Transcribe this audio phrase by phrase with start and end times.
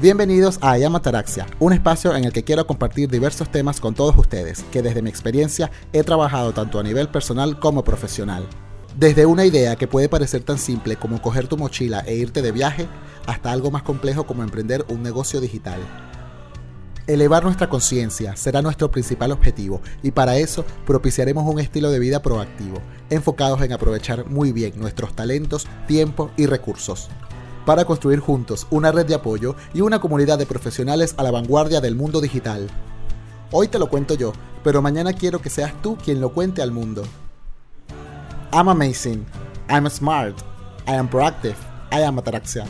[0.00, 4.64] Bienvenidos a Ayamataraxia, un espacio en el que quiero compartir diversos temas con todos ustedes,
[4.72, 8.48] que desde mi experiencia he trabajado tanto a nivel personal como profesional.
[8.96, 12.50] Desde una idea que puede parecer tan simple como coger tu mochila e irte de
[12.50, 12.88] viaje,
[13.26, 15.80] hasta algo más complejo como emprender un negocio digital.
[17.06, 22.22] Elevar nuestra conciencia será nuestro principal objetivo y para eso propiciaremos un estilo de vida
[22.22, 22.80] proactivo,
[23.10, 27.10] enfocados en aprovechar muy bien nuestros talentos, tiempo y recursos
[27.64, 31.80] para construir juntos una red de apoyo y una comunidad de profesionales a la vanguardia
[31.80, 32.68] del mundo digital.
[33.52, 36.72] Hoy te lo cuento yo, pero mañana quiero que seas tú quien lo cuente al
[36.72, 37.02] mundo.
[38.52, 39.24] I'm amazing.
[39.68, 40.36] I'm smart.
[40.86, 41.56] I am proactive.
[41.92, 42.66] I am Ataraxia.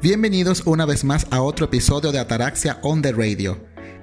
[0.00, 3.58] Bienvenidos una vez más a otro episodio de Ataraxia on the Radio.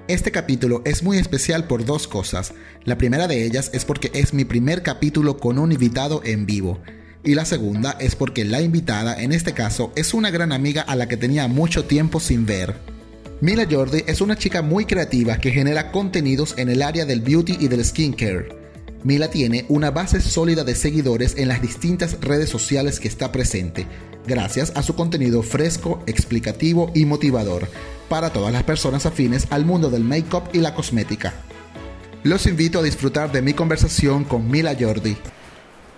[0.08, 2.52] Este capítulo es muy especial por dos cosas.
[2.84, 6.78] La primera de ellas es porque es mi primer capítulo con un invitado en vivo
[7.26, 10.94] y la segunda es porque la invitada en este caso es una gran amiga a
[10.94, 12.76] la que tenía mucho tiempo sin ver.
[13.40, 17.58] Mila Jordi es una chica muy creativa que genera contenidos en el área del beauty
[17.60, 18.48] y del skincare.
[19.02, 23.86] Mila tiene una base sólida de seguidores en las distintas redes sociales que está presente,
[24.26, 27.68] gracias a su contenido fresco, explicativo y motivador
[28.08, 31.34] para todas las personas afines al mundo del make-up y la cosmética.
[32.22, 35.16] Los invito a disfrutar de mi conversación con Mila Jordi.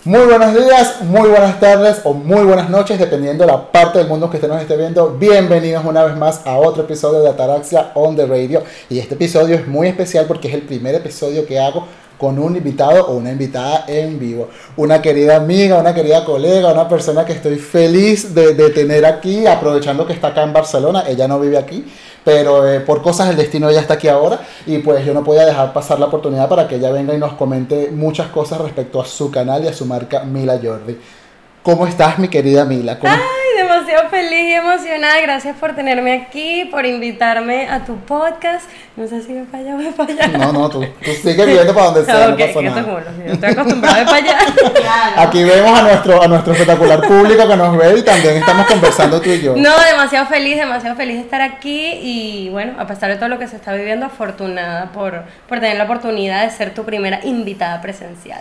[0.04, 4.06] Muy buenos días, muy buenas tardes o muy buenas noches, dependiendo de la parte del
[4.06, 5.10] mundo que usted nos esté viendo.
[5.18, 8.62] Bienvenidos una vez más a otro episodio de Ataraxia on the Radio.
[8.88, 11.84] Y este episodio es muy especial porque es el primer episodio que hago
[12.18, 14.48] con un invitado o una invitada en vivo.
[14.76, 19.46] Una querida amiga, una querida colega, una persona que estoy feliz de, de tener aquí,
[19.46, 21.04] aprovechando que está acá en Barcelona.
[21.06, 21.84] Ella no vive aquí,
[22.24, 25.46] pero eh, por cosas del destino ella está aquí ahora y pues yo no podía
[25.46, 29.06] dejar pasar la oportunidad para que ella venga y nos comente muchas cosas respecto a
[29.06, 30.98] su canal y a su marca Mila Jordi.
[31.62, 32.98] ¿Cómo estás, mi querida Mila?
[32.98, 33.14] ¿Cómo
[33.88, 35.20] demasiado feliz y emocionada.
[35.22, 38.68] Gracias por tenerme aquí, por invitarme a tu podcast.
[38.96, 40.28] No sé si me allá o me allá.
[40.38, 43.04] No, no, tú, tú sigues viendo para donde sea, no pasa nada.
[43.26, 44.38] estoy acostumbrada a allá.
[45.16, 49.20] Aquí vemos a nuestro, a nuestro espectacular público que nos ve y también estamos conversando
[49.20, 49.56] tú y yo.
[49.56, 53.38] No, demasiado feliz, demasiado feliz de estar aquí y bueno, a pesar de todo lo
[53.38, 57.80] que se está viviendo, afortunada por, por tener la oportunidad de ser tu primera invitada
[57.80, 58.40] presencial.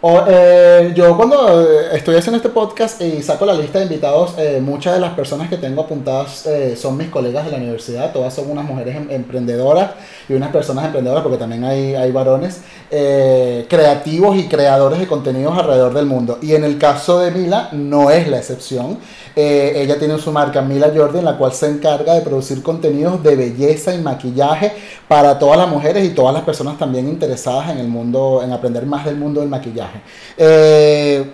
[0.00, 4.34] O, eh, yo cuando eh, estoy haciendo este podcast y saco la lista de invitados,
[4.38, 8.12] eh, muchas de las personas que tengo apuntadas eh, son mis colegas de la universidad,
[8.12, 9.90] todas son unas mujeres em, emprendedoras
[10.28, 15.92] y unas personas emprendedoras, porque también hay, hay varones, creativos y creadores de contenidos alrededor
[15.92, 16.38] del mundo.
[16.42, 18.98] Y en el caso de Mila no es la excepción.
[19.38, 23.36] Ella tiene su marca Mila Jordi, en la cual se encarga de producir contenidos de
[23.36, 24.72] belleza y maquillaje
[25.06, 28.86] para todas las mujeres y todas las personas también interesadas en el mundo, en aprender
[28.86, 30.00] más del mundo del maquillaje.
[30.36, 31.24] Eh,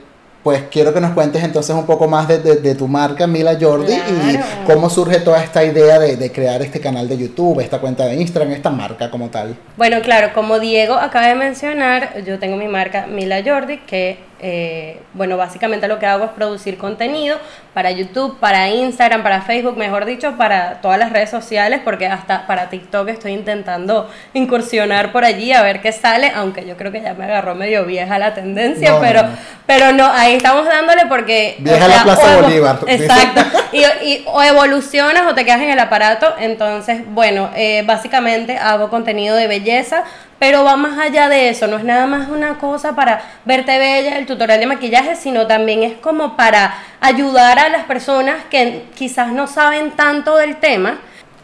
[0.44, 4.38] pues quiero que nos cuentes entonces un poco más de, tu marca, Mila Jordi, y
[4.66, 8.52] cómo surge toda esta idea de, crear este canal de YouTube, esta cuenta de Instagram,
[8.52, 9.56] esta marca como tal.
[9.78, 15.00] Bueno, claro, como Diego acaba de mencionar, yo tengo mi marca Mila Jordi, que eh,
[15.14, 17.38] bueno, básicamente lo que hago es producir contenido
[17.72, 22.46] para YouTube, para Instagram, para Facebook, mejor dicho, para todas las redes sociales, porque hasta
[22.46, 27.00] para TikTok estoy intentando incursionar por allí a ver qué sale, aunque yo creo que
[27.00, 29.28] ya me agarró medio vieja la tendencia, pero, no.
[29.66, 31.56] pero no, ahí estamos dándole porque...
[31.58, 32.78] Vieja la Plaza Bolívar.
[32.86, 33.40] Exacto.
[33.72, 39.36] Y, o evolucionas o te quedas en el aparato, entonces, bueno, eh, básicamente hago contenido
[39.36, 40.04] de belleza,
[40.44, 44.18] pero va más allá de eso, no es nada más una cosa para verte bella,
[44.18, 49.32] el tutorial de maquillaje, sino también es como para ayudar a las personas que quizás
[49.32, 50.98] no saben tanto del tema.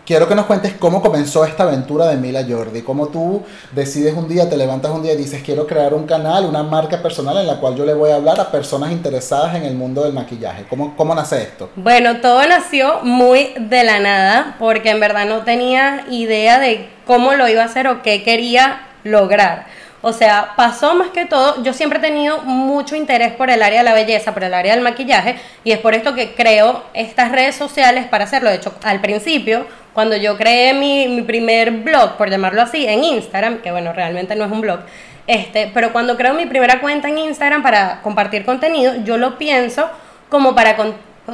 [0.04, 4.28] Quiero que nos cuentes cómo comenzó esta aventura de Mila Jordi, cómo tú decides un
[4.28, 7.46] día, te levantas un día y dices quiero crear un canal, una marca personal en
[7.46, 10.66] la cual yo le voy a hablar a personas interesadas en el mundo del maquillaje.
[10.68, 11.70] ¿Cómo, cómo nace esto?
[11.74, 17.32] Bueno, todo nació muy de la nada, porque en verdad no tenía idea de cómo
[17.32, 19.66] lo iba a hacer o qué quería lograr.
[20.02, 23.80] O sea, pasó más que todo, yo siempre he tenido mucho interés por el área
[23.80, 27.30] de la belleza, por el área del maquillaje, y es por esto que creo estas
[27.32, 28.48] redes sociales para hacerlo.
[28.48, 33.58] De hecho, al principio, cuando yo creé mi, primer blog, por llamarlo así, en Instagram,
[33.58, 34.80] que bueno, realmente no es un blog,
[35.26, 39.90] este, pero cuando creo mi primera cuenta en Instagram para compartir contenido, yo lo pienso
[40.30, 40.76] como para,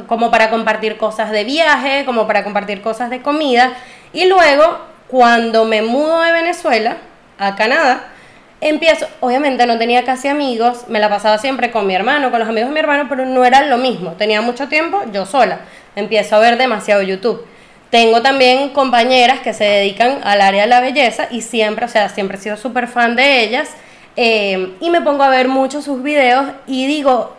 [0.07, 3.71] como para compartir cosas de viaje, como para compartir cosas de comida,
[4.11, 6.97] y luego, cuando me mudo de Venezuela,
[7.37, 8.07] a Canadá,
[8.61, 12.49] empiezo, obviamente no tenía casi amigos, me la pasaba siempre con mi hermano, con los
[12.49, 15.59] amigos de mi hermano, pero no era lo mismo, tenía mucho tiempo yo sola,
[15.95, 17.45] empiezo a ver demasiado YouTube.
[17.89, 22.09] Tengo también compañeras que se dedican al área de la belleza y siempre, o sea,
[22.09, 23.69] siempre he sido súper fan de ellas
[24.17, 27.37] eh, y me pongo a ver muchos sus videos y digo,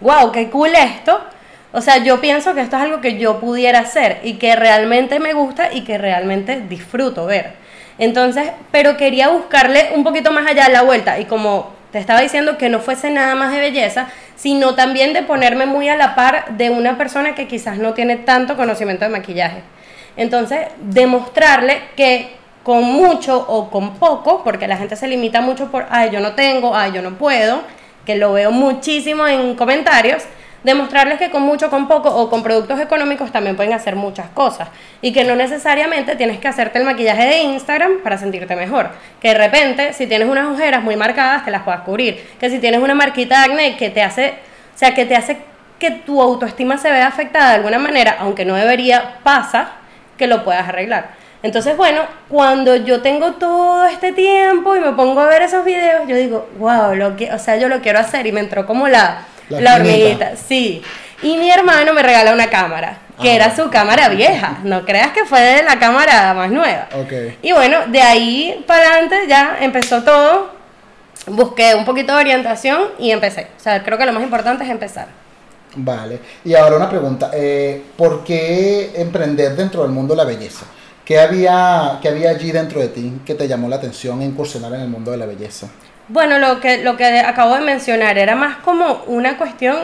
[0.00, 1.20] wow, qué cool esto,
[1.76, 5.18] O sea, yo pienso que esto es algo que yo pudiera hacer y que realmente
[5.18, 7.63] me gusta y que realmente disfruto ver.
[7.98, 12.58] Entonces, pero quería buscarle un poquito más allá la vuelta y como te estaba diciendo
[12.58, 16.56] que no fuese nada más de belleza, sino también de ponerme muy a la par
[16.56, 19.62] de una persona que quizás no tiene tanto conocimiento de maquillaje.
[20.16, 25.86] Entonces, demostrarle que con mucho o con poco, porque la gente se limita mucho por,
[25.90, 27.62] ay, yo no tengo, ay, yo no puedo,
[28.04, 30.24] que lo veo muchísimo en comentarios,
[30.64, 34.68] demostrarles que con mucho, con poco o con productos económicos también pueden hacer muchas cosas
[35.00, 38.90] y que no necesariamente tienes que hacerte el maquillaje de Instagram para sentirte mejor.
[39.20, 42.26] Que de repente, si tienes unas ojeras muy marcadas, te las puedas cubrir.
[42.40, 44.34] Que si tienes una marquita de acné que te hace,
[44.74, 45.38] o sea, que te hace
[45.78, 49.72] que tu autoestima se vea afectada de alguna manera, aunque no debería, pasa
[50.16, 51.08] que lo puedas arreglar.
[51.42, 52.00] Entonces, bueno,
[52.30, 56.48] cuando yo tengo todo este tiempo y me pongo a ver esos videos, yo digo,
[56.58, 59.76] wow, lo que, o sea, yo lo quiero hacer y me entró como la, la,
[59.76, 60.82] hormiguita, sí.
[61.22, 63.34] Y mi hermano me regala una cámara, que ah.
[63.34, 66.88] era su cámara vieja, no creas que fue de la cámara más nueva.
[67.04, 67.38] Okay.
[67.42, 70.50] Y bueno, de ahí para adelante ya empezó todo,
[71.26, 73.48] busqué un poquito de orientación y empecé.
[73.56, 75.08] O sea, creo que lo más importante es empezar.
[75.76, 80.66] Vale, y ahora una pregunta, eh, ¿por qué emprender dentro del mundo de la belleza?
[81.04, 84.80] ¿Qué había, ¿Qué había allí dentro de ti que te llamó la atención incursionar en
[84.80, 85.68] el mundo de la belleza?
[86.08, 89.76] Bueno, lo que, lo que acabo de mencionar era más como una cuestión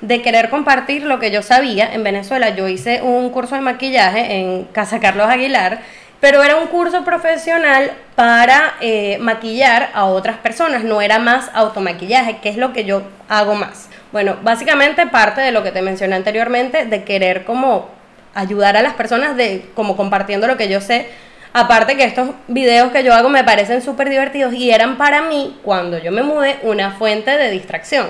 [0.00, 1.92] de querer compartir lo que yo sabía.
[1.92, 5.80] En Venezuela yo hice un curso de maquillaje en Casa Carlos Aguilar,
[6.20, 12.38] pero era un curso profesional para eh, maquillar a otras personas, no era más automaquillaje,
[12.38, 13.88] que es lo que yo hago más.
[14.10, 17.88] Bueno, básicamente parte de lo que te mencioné anteriormente, de querer como
[18.34, 21.08] ayudar a las personas de como compartiendo lo que yo sé.
[21.52, 25.58] Aparte que estos videos que yo hago me parecen súper divertidos y eran para mí,
[25.64, 28.06] cuando yo me mudé, una fuente de distracción.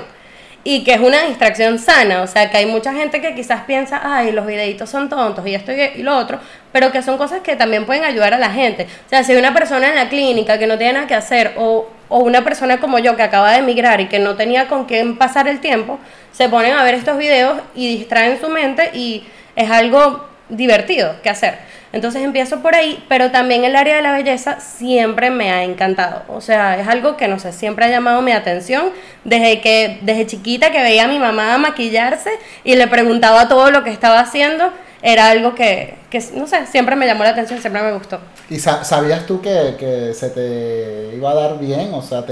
[0.62, 3.98] Y que es una distracción sana, o sea que hay mucha gente que quizás piensa,
[4.04, 6.38] ay, los videitos son tontos y esto y lo otro,
[6.70, 8.86] pero que son cosas que también pueden ayudar a la gente.
[9.06, 11.54] O sea, si hay una persona en la clínica que no tiene nada que hacer
[11.56, 14.84] o, o una persona como yo que acaba de emigrar y que no tenía con
[14.84, 15.98] quién pasar el tiempo,
[16.30, 19.24] se ponen a ver estos videos y distraen su mente y
[19.56, 21.58] es algo divertido que hacer.
[21.92, 26.22] Entonces empiezo por ahí, pero también el área de la belleza siempre me ha encantado.
[26.28, 28.90] O sea, es algo que no sé, siempre ha llamado mi atención
[29.24, 32.30] desde que desde chiquita que veía a mi mamá maquillarse
[32.62, 36.94] y le preguntaba todo lo que estaba haciendo era algo que, que, no sé, siempre
[36.94, 38.18] me llamó la atención, siempre me gustó.
[38.50, 41.94] ¿Y sabías tú que, que, se te iba a dar bien?
[41.94, 42.24] O sea,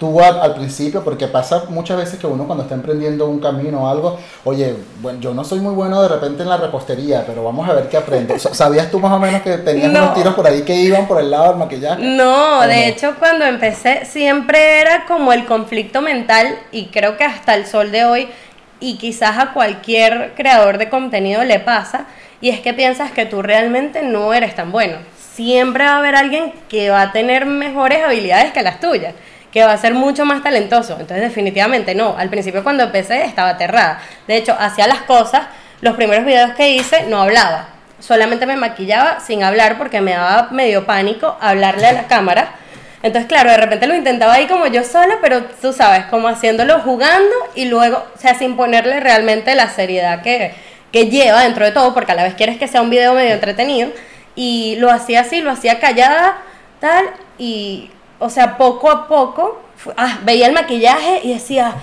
[0.00, 3.88] tú al, principio, porque pasa muchas veces que uno cuando está emprendiendo un camino o
[3.88, 7.68] algo, oye, bueno, yo no soy muy bueno de repente en la repostería, pero vamos
[7.68, 8.36] a ver qué aprendo.
[8.38, 11.30] ¿Sabías tú más o menos que tenías unos tiros por ahí que iban por el
[11.30, 12.02] lado del maquillaje?
[12.02, 17.54] No, de hecho cuando empecé siempre era como el conflicto mental y creo que hasta
[17.54, 18.28] el sol de hoy
[18.80, 22.06] y quizás a cualquier creador de contenido le pasa,
[22.40, 24.98] y es que piensas que tú realmente no eres tan bueno.
[25.16, 29.14] Siempre va a haber alguien que va a tener mejores habilidades que las tuyas,
[29.52, 30.96] que va a ser mucho más talentoso.
[31.00, 32.16] Entonces definitivamente no.
[32.16, 34.00] Al principio cuando empecé estaba aterrada.
[34.26, 35.42] De hecho, hacía las cosas,
[35.80, 37.68] los primeros videos que hice no hablaba.
[38.00, 42.52] Solamente me maquillaba sin hablar porque me daba medio pánico hablarle a la cámara
[43.02, 46.80] entonces, claro, de repente lo intentaba ahí como yo sola, pero tú sabes, como haciéndolo
[46.80, 50.52] jugando y luego, o sea, sin ponerle realmente la seriedad que,
[50.92, 53.34] que lleva dentro de todo, porque a la vez quieres que sea un video medio
[53.34, 53.90] entretenido.
[54.34, 56.38] Y lo hacía así, lo hacía callada,
[56.80, 57.06] tal,
[57.38, 59.62] y, o sea, poco a poco,
[59.96, 61.74] ah, veía el maquillaje y decía,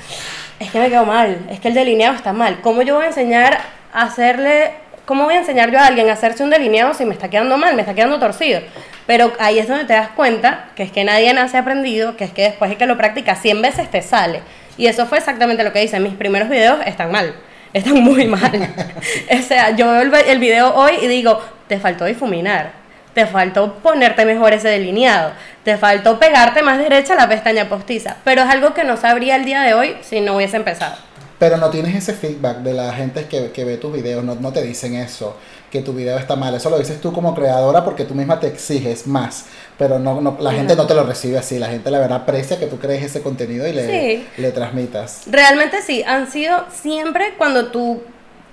[0.60, 2.60] es que me quedó mal, es que el delineado está mal.
[2.62, 3.60] ¿Cómo yo voy a enseñar
[3.94, 4.74] a hacerle
[5.06, 7.58] ¿cómo voy a enseñar yo a alguien a hacerse un delineado si me está quedando
[7.58, 8.62] mal, me está quedando torcido?
[9.08, 12.32] Pero ahí es donde te das cuenta que es que nadie nace aprendido, que es
[12.32, 14.42] que después de que lo practicas 100 veces te sale.
[14.78, 16.00] Y eso fue exactamente lo que hice.
[16.00, 17.36] Mis primeros videos están mal,
[17.74, 18.52] están muy mal.
[19.32, 22.72] o sea, yo veo el, el video hoy y digo, te faltó difuminar,
[23.14, 25.32] te faltó ponerte mejor ese delineado,
[25.64, 28.18] te faltó pegarte más derecha la pestaña postiza.
[28.24, 31.05] Pero es algo que no sabría el día de hoy si no hubiese empezado.
[31.38, 34.54] Pero no tienes ese feedback de la gente que, que ve tus videos, no, no,
[34.54, 35.36] te dicen eso,
[35.70, 36.56] que tu video está mal.
[36.56, 39.46] Eso lo dices tú como creadora porque tú misma te exiges más.
[39.78, 41.60] Pero no, no la gente no te lo recibe así.
[41.60, 45.24] La gente la verdad aprecia que tú crees ese contenido y le, le transmitas.
[45.28, 48.02] Realmente sí, han sido siempre cuando tú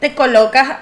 [0.00, 0.78] te colocas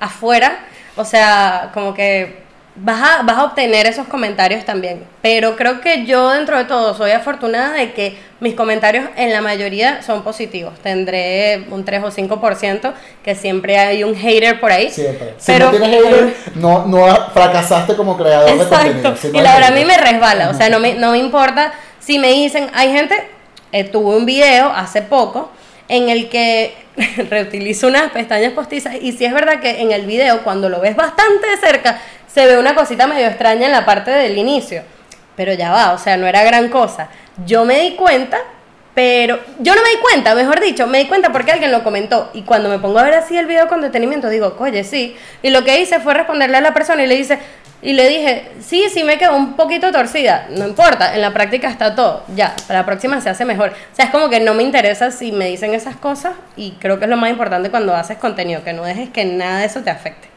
[0.00, 0.58] afuera,
[0.96, 2.43] o sea, como que
[2.76, 5.04] vas a, vas a obtener esos comentarios también.
[5.22, 9.40] Pero creo que yo dentro de todo soy afortunada de que mis comentarios en la
[9.40, 10.78] mayoría son positivos.
[10.80, 12.92] Tendré un 3 o 5%
[13.24, 14.90] que siempre hay un hater por ahí.
[14.90, 15.34] Siempre.
[15.38, 19.14] Si no tienes hater, no, no fracasaste como creador de contenido.
[19.32, 20.50] y la verdad a mí me resbala.
[20.50, 21.72] O sea, no me, no me importa
[22.04, 23.16] si me dicen, hay gente,
[23.72, 25.50] eh, tuve un video hace poco
[25.88, 26.74] en el que
[27.30, 30.96] reutilizo unas pestañas postizas y si es verdad que en el video cuando lo ves
[30.96, 32.00] bastante de cerca
[32.34, 34.82] se ve una cosita medio extraña en la parte del inicio,
[35.36, 37.08] pero ya va, o sea, no era gran cosa.
[37.46, 38.38] Yo me di cuenta,
[38.92, 42.30] pero yo no me di cuenta, mejor dicho, me di cuenta porque alguien lo comentó
[42.34, 45.50] y cuando me pongo a ver así el video con detenimiento digo, oye, sí, y
[45.50, 47.24] lo que hice fue responderle a la persona y le
[47.82, 51.68] y le dije, sí, sí me quedó un poquito torcida, no importa, en la práctica
[51.68, 53.70] está todo, ya, para la próxima se hace mejor.
[53.70, 56.98] O sea, es como que no me interesa si me dicen esas cosas y creo
[56.98, 59.82] que es lo más importante cuando haces contenido, que no dejes que nada de eso
[59.82, 60.33] te afecte.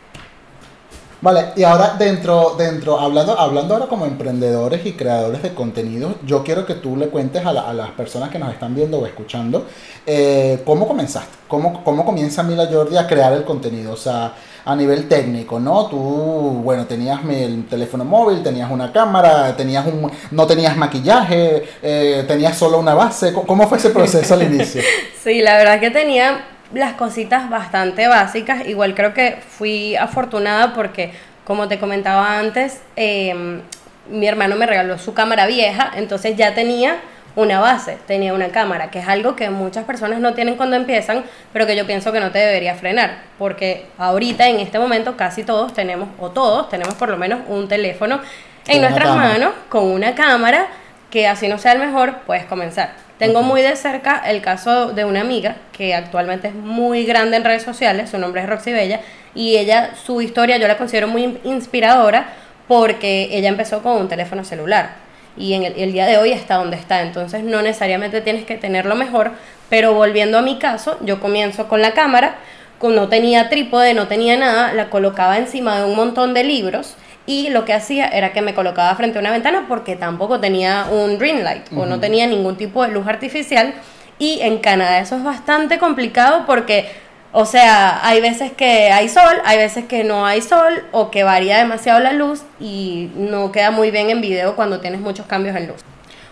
[1.19, 6.43] Vale, y ahora dentro, dentro, hablando, hablando ahora como emprendedores y creadores de contenido, yo
[6.43, 9.65] quiero que tú le cuentes a, a las personas que nos están viendo o escuchando,
[10.05, 11.36] eh, ¿cómo comenzaste?
[11.47, 13.93] ¿Cómo, ¿Cómo comienza Mila Jordi a crear el contenido?
[13.93, 14.33] O sea,
[14.63, 15.88] a nivel técnico, ¿no?
[15.88, 22.25] Tú, bueno, tenías el teléfono móvil, tenías una cámara, tenías un, no tenías maquillaje, eh,
[22.27, 23.31] tenías solo una base.
[23.31, 24.81] ¿Cómo fue ese proceso al inicio?
[25.24, 28.67] Sí, la verdad que tenía las cositas bastante básicas.
[28.67, 31.12] Igual creo que fui afortunada porque,
[31.45, 33.62] como te comentaba antes, em,
[34.09, 36.97] mi hermano me regaló su cámara vieja, entonces ya tenía
[37.36, 41.24] una base, tenía una cámara, que es algo que muchas personas no tienen cuando empiezan,
[41.53, 45.43] pero que yo pienso que no te debería frenar, porque ahorita en este momento casi
[45.43, 48.21] todos tenemos, o todos tenemos por lo menos un teléfono
[48.67, 50.67] en nuestras manos con una cámara
[51.12, 53.07] que así no sea el mejor, puedes comenzar.
[53.19, 57.43] Tengo muy de cerca el caso de una amiga que actualmente es muy grande en
[57.43, 59.01] redes sociales, su nombre es Roxy Bella,
[59.33, 62.29] y ella, su historia yo la considero muy inspiradora
[62.67, 65.07] porque ella empezó con un teléfono celular
[65.38, 67.01] y en el, día de hoy está donde está.
[67.01, 69.31] Entonces no necesariamente tienes que tenerlo mejor,
[69.69, 72.36] pero volviendo a mi caso, yo comienzo con la cámara,
[72.81, 76.95] no tenía trípode, no tenía nada, la colocaba encima de un montón de libros
[77.27, 80.88] y lo que hacía era que me colocaba frente a una ventana porque tampoco tenía
[80.89, 83.75] un ring light o no tenía ningún tipo de luz artificial
[84.17, 86.89] y en Canadá eso es bastante complicado porque
[87.34, 91.24] o sea, hay veces que hay sol, hay veces que no hay sol o que
[91.24, 95.55] varía demasiado la luz y no queda muy bien en video cuando tienes muchos cambios
[95.55, 95.81] en luz.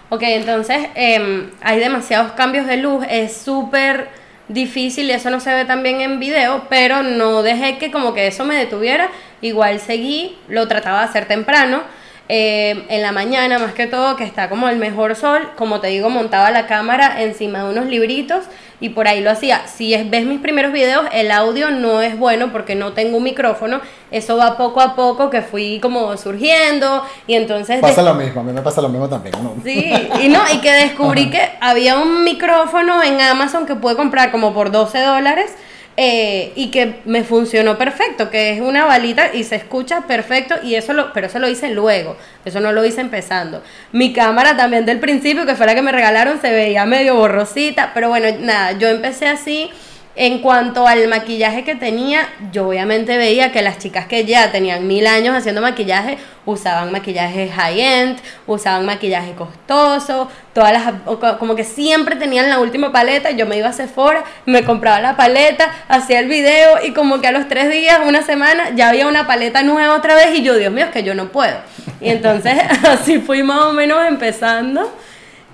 [0.10, 4.08] Ok, entonces em, hay demasiados cambios de luz, es súper
[4.48, 8.14] difícil y eso no se ve tan bien en video, pero no dejé que como
[8.14, 9.10] que eso me detuviera,
[9.46, 11.84] igual seguí, lo trataba de hacer temprano
[12.28, 15.88] eh, en la mañana más que todo, que está como el mejor sol, como te
[15.88, 18.46] digo, montaba la cámara encima de unos libritos
[18.80, 19.68] y por ahí lo hacía.
[19.68, 23.24] Si es, ves mis primeros videos, el audio no es bueno porque no tengo un
[23.24, 27.80] micrófono, eso va poco a poco que fui como surgiendo y entonces...
[27.80, 29.36] Pasa lo mismo, a mí me pasa lo mismo también.
[29.44, 29.54] ¿no?
[29.64, 34.32] Sí, y no, y que descubrí que había un micrófono en Amazon que pude comprar
[34.32, 35.54] como por 12 dólares
[35.98, 40.76] eh, y que me funcionó perfecto, que es una balita y se escucha perfecto y
[40.76, 43.64] eso lo, pero eso lo hice luego, eso no lo hice empezando.
[43.94, 47.92] Mi cámara también del principio, que fue la que me regalaron, se veía medio borrosita,
[47.94, 49.70] pero bueno, nada, yo empecé así
[50.16, 54.88] en cuanto al maquillaje que tenía, yo obviamente veía que las chicas que ya tenían
[54.88, 60.94] mil años haciendo maquillaje usaban maquillaje high-end, usaban maquillaje costoso, todas las,
[61.38, 63.32] como que siempre tenían la última paleta.
[63.32, 67.28] Yo me iba a Sephora, me compraba la paleta, hacía el video y como que
[67.28, 70.56] a los tres días, una semana, ya había una paleta nueva otra vez y yo,
[70.56, 71.58] Dios mío, es que yo no puedo.
[72.00, 72.54] Y entonces
[72.88, 74.92] así fui más o menos empezando.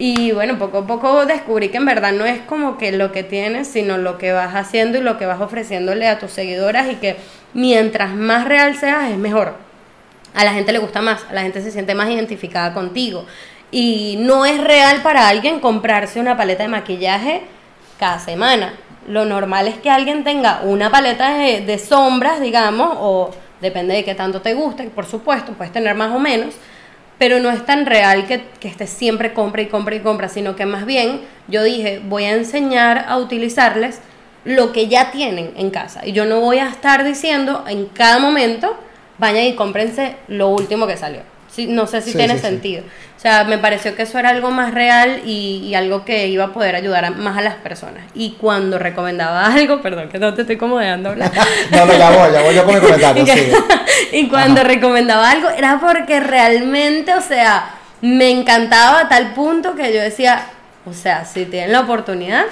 [0.03, 3.22] Y bueno, poco a poco descubrí que en verdad no es como que lo que
[3.22, 6.96] tienes, sino lo que vas haciendo y lo que vas ofreciéndole a tus seguidoras y
[6.96, 7.17] que
[7.53, 9.53] mientras más real seas es mejor.
[10.34, 13.27] A la gente le gusta más, a la gente se siente más identificada contigo.
[13.70, 17.43] Y no es real para alguien comprarse una paleta de maquillaje
[18.00, 18.74] cada semana.
[19.08, 23.29] Lo normal es que alguien tenga una paleta de, de sombras, digamos, o
[23.62, 26.55] depende de qué tanto te guste, por supuesto, puedes tener más o menos,
[27.22, 30.56] pero no es tan real que, que estés siempre compra y compra y compra, sino
[30.56, 34.00] que más bien yo dije, voy a enseñar a utilizarles
[34.44, 36.04] lo que ya tienen en casa.
[36.04, 38.75] Y yo no voy a estar diciendo en cada momento,
[39.20, 41.22] vayan y cómprense lo último que salió.
[41.58, 42.84] No sé si tiene sentido.
[43.17, 46.53] O sea, me pareció que eso era algo más real y, algo que iba a
[46.53, 48.03] poder ayudar más a las personas.
[48.15, 51.31] Y cuando recomendaba algo, perdón que no te estoy como dejando hablar.
[51.72, 53.36] no, no, ya voy, ya voy yo con mi comentario.
[54.12, 59.93] y, cuando recomendaba algo era porque realmente, o sea, me encantaba a tal punto que
[59.93, 60.48] yo decía,
[60.86, 62.46] o sea, si tienen la oportunidad,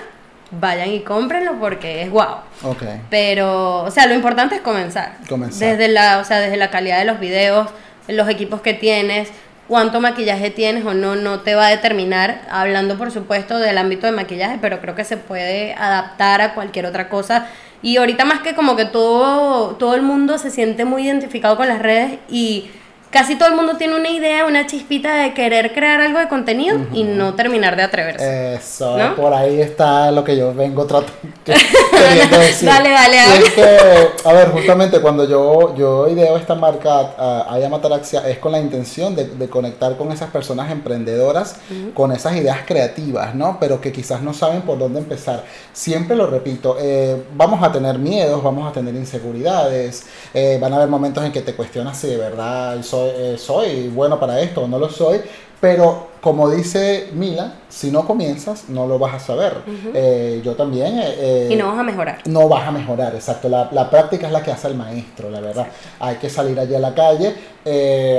[0.51, 2.41] vayan y cómprenlo porque es guau.
[2.61, 3.01] Okay.
[3.09, 5.13] Pero, o sea, lo importante es comenzar.
[5.27, 5.69] Comenzar.
[5.69, 7.69] Desde la, o sea, desde la calidad de los videos,
[8.09, 9.29] los equipos que tienes,
[9.67, 14.07] cuánto maquillaje tienes o no, no te va a determinar, hablando por supuesto del ámbito
[14.07, 17.47] de maquillaje, pero creo que se puede adaptar a cualquier otra cosa.
[17.81, 21.67] Y ahorita más que como que todo, todo el mundo se siente muy identificado con
[21.67, 22.69] las redes y
[23.11, 26.77] casi todo el mundo tiene una idea, una chispita de querer crear algo de contenido
[26.93, 28.55] y no terminar de atreverse.
[28.55, 31.13] Eso, por ahí está lo que yo vengo tratando
[31.45, 32.67] queriendo decir.
[32.67, 33.45] dale, dale, dale.
[33.45, 38.51] Es que, a ver, justamente cuando yo, yo ideo esta marca Aya Mataraxia es con
[38.51, 41.55] la intención de, conectar con esas personas emprendedoras,
[41.93, 43.57] con esas ideas creativas, ¿no?
[43.59, 45.43] Pero que quizás no saben por dónde empezar.
[45.73, 50.75] Siempre lo repito, eh, vamos a tener miedos, vamos a tener inseguridades, eh, van a
[50.77, 54.61] haber momentos en que te cuestionas si de verdad soy, eh, soy bueno para esto
[54.61, 55.21] o no lo soy,
[55.59, 59.53] pero como dice Mila, si no comienzas, no lo vas a saber.
[59.93, 60.99] Eh, yo también...
[60.99, 62.17] Eh, eh, y no vas a mejorar.
[62.25, 63.47] No vas a mejorar, exacto.
[63.47, 65.67] La, la, práctica es la que hace el maestro, la verdad.
[65.99, 67.35] Hay que salir allí a la calle.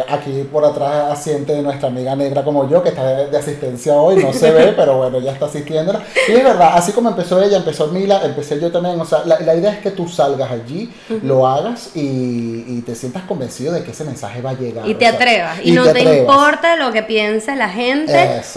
[0.09, 4.33] aquí por atrás asiente nuestra amiga negra como yo, que está de, asistencia hoy, no
[4.33, 6.01] se ve, pero bueno, ya está asistiéndola.
[6.29, 9.01] Y es verdad, así como empezó ella, empezó Mila, empecé yo también.
[9.01, 10.93] O sea, la, la idea es que tú salgas allí,
[11.23, 14.89] lo hagas y, y, te sientas convencido de que ese mensaje va a llegar.
[14.89, 15.59] Y te atrevas.
[15.65, 17.90] Y, no te, importa lo que piense la gente,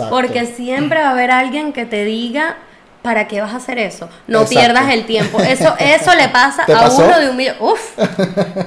[0.09, 2.57] porque siempre va a haber alguien que te diga
[3.03, 4.09] ¿para qué vas a hacer eso?
[4.27, 5.39] No pierdas el tiempo.
[5.41, 7.57] Eso, eso le pasa a uno de un millón.
[7.59, 7.91] Uf,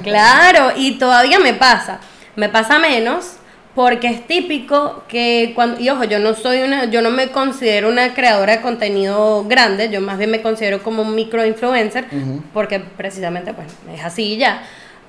[0.03, 1.99] claro, y todavía me pasa.
[2.35, 3.33] Me pasa menos
[3.75, 7.89] porque es típico que cuando, y ojo, yo no soy una, yo no me considero
[7.89, 12.05] una creadora de contenido grande, yo más bien me considero como un micro influencer,
[12.53, 14.63] porque precisamente pues es así ya.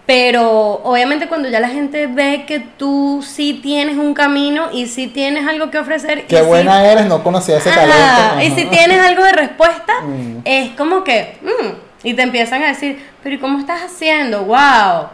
[0.08, 5.06] Pero obviamente cuando ya la gente ve que tú sí tienes un camino y sí
[5.06, 6.26] tienes algo que ofrecer.
[6.26, 8.40] Qué buena eres, no conocía ese talento.
[8.40, 10.36] Y si tienes algo de respuesta, mm.
[10.46, 11.36] es como que...
[11.42, 14.44] Mm, y te empiezan a decir, pero ¿y cómo estás haciendo?
[14.44, 15.08] ¡Wow!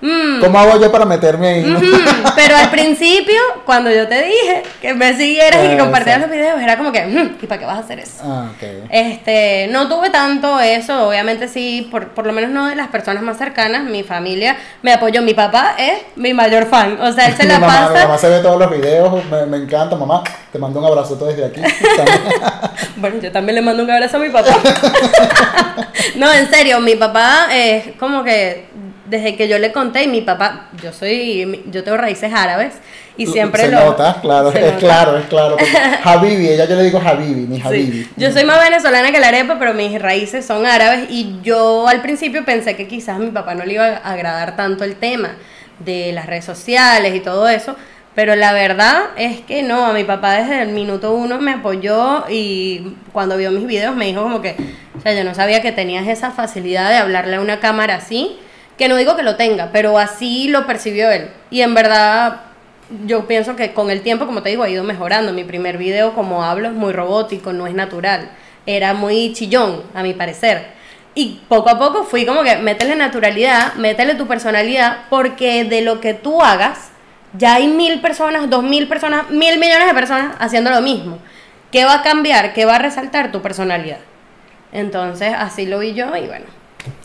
[0.00, 0.40] Mm.
[0.40, 1.76] ¿Cómo hago yo para meterme ahí?
[2.34, 6.60] Pero al principio, cuando yo te dije que me siguieras y que compartieras los videos,
[6.60, 8.22] era como que, mm, ¿y para qué vas a hacer eso?
[8.24, 8.48] Ah,
[8.88, 13.22] este, no tuve tanto eso, obviamente sí, por, por lo menos no de las personas
[13.22, 17.36] más cercanas, mi familia me apoyó, mi papá es mi mayor fan, o sea, él
[17.36, 17.92] se la pasa.
[17.92, 21.16] Mi mamá se ve todos los videos, me, me encanta, mamá, te mando un abrazo
[21.16, 21.60] desde aquí.
[22.96, 24.56] bueno, yo también le mando un abrazo a mi papá.
[26.16, 28.66] no, en serio, mi papá es como que
[29.10, 32.74] desde que yo le conté, y mi papá, yo soy, yo tengo raíces árabes,
[33.16, 33.84] y siempre se lo...
[33.84, 35.56] Nota, claro, es claro, es claro.
[36.04, 38.08] Habibi, ella yo le digo Habibi, mi Habibi.
[38.16, 42.00] Yo soy más venezolana que la arepa, pero mis raíces son árabes, y yo al
[42.00, 45.36] principio pensé que quizás a mi papá no le iba a agradar tanto el tema
[45.80, 47.74] de las redes sociales y todo eso,
[48.14, 52.24] pero la verdad es que no, a mi papá desde el minuto uno me apoyó
[52.28, 54.56] y cuando vio mis videos me dijo como que,
[54.96, 58.38] o sea, yo no sabía que tenías esa facilidad de hablarle a una cámara así
[58.80, 61.28] que no digo que lo tenga, pero así lo percibió él.
[61.50, 62.40] Y en verdad
[63.04, 65.34] yo pienso que con el tiempo, como te digo, ha ido mejorando.
[65.34, 68.30] Mi primer video, como hablo, es muy robótico, no es natural.
[68.64, 70.68] Era muy chillón, a mi parecer.
[71.14, 76.00] Y poco a poco fui como que métele naturalidad, métele tu personalidad, porque de lo
[76.00, 76.90] que tú hagas,
[77.34, 81.18] ya hay mil personas, dos mil personas, mil millones de personas haciendo lo mismo.
[81.70, 82.54] ¿Qué va a cambiar?
[82.54, 83.98] ¿Qué va a resaltar tu personalidad?
[84.72, 86.46] Entonces, así lo vi yo y bueno,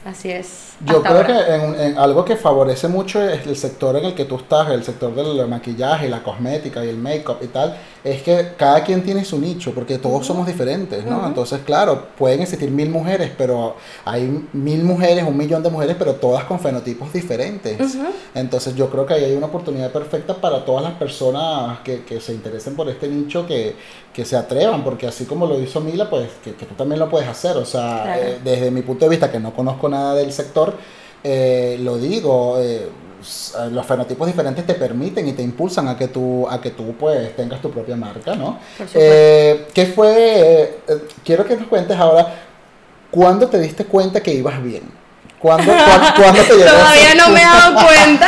[0.06, 0.65] así es.
[0.84, 4.36] Yo creo que en, algo que favorece mucho es el sector en el que tú
[4.36, 8.84] estás, el sector del maquillaje, la cosmética y el make-up y tal, es que cada
[8.84, 11.26] quien tiene su nicho, porque todos somos diferentes, ¿no?
[11.26, 16.16] Entonces, claro, pueden existir mil mujeres, pero hay mil mujeres, un millón de mujeres, pero
[16.16, 17.98] todas con fenotipos diferentes.
[18.34, 22.20] Entonces, yo creo que ahí hay una oportunidad perfecta para todas las personas que, que
[22.20, 23.76] se interesen por este nicho, que,
[24.16, 27.28] que se atrevan, porque así como lo hizo Mila, pues que, tú también lo puedes
[27.28, 27.58] hacer.
[27.58, 30.65] O sea, eh, desde mi punto de vista, que no conozco nada del sector,
[31.24, 32.88] eh, lo digo, eh,
[33.72, 37.36] los fenotipos diferentes te permiten y te impulsan a que tú, a que tú pues
[37.36, 38.60] tengas tu propia marca, ¿no?
[38.94, 40.80] Eh, ¿Qué fue?
[41.24, 42.28] quiero que nos cuentes ahora,
[43.10, 44.84] ¿cuándo te diste cuenta que ibas bien?
[45.40, 45.78] ¿Cuándo, te
[46.66, 48.28] Todavía no me he dado cuenta.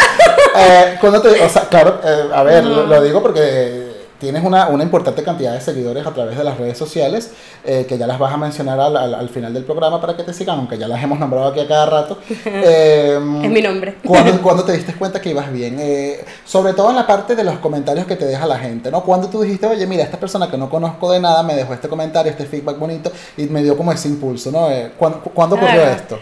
[1.46, 2.02] o sea, claro,
[2.34, 3.87] a ver, lo, digo porque
[4.20, 7.32] tienes una, una, importante cantidad de seguidores a través de las redes sociales,
[7.64, 10.34] eh, que ya las vas a mencionar al, al, final del programa para que te
[10.34, 12.20] sigan, aunque ya las hemos nombrado aquí a cada rato.
[12.60, 13.98] Eh, es mi nombre.
[14.42, 15.78] ¿cuándo, te diste cuenta que ibas bien?
[15.80, 19.04] Eh, sobre todo en la parte de los comentarios que te deja la gente, ¿no?
[19.04, 21.88] Cuando tú dijiste, oye, mira, esta persona que no conozco de nada me dejó este
[21.88, 24.70] comentario, este feedback bonito, y me dio como ese impulso, ¿no?
[24.98, 26.20] ¿Cuándo, ¿cuándo ocurrió esto?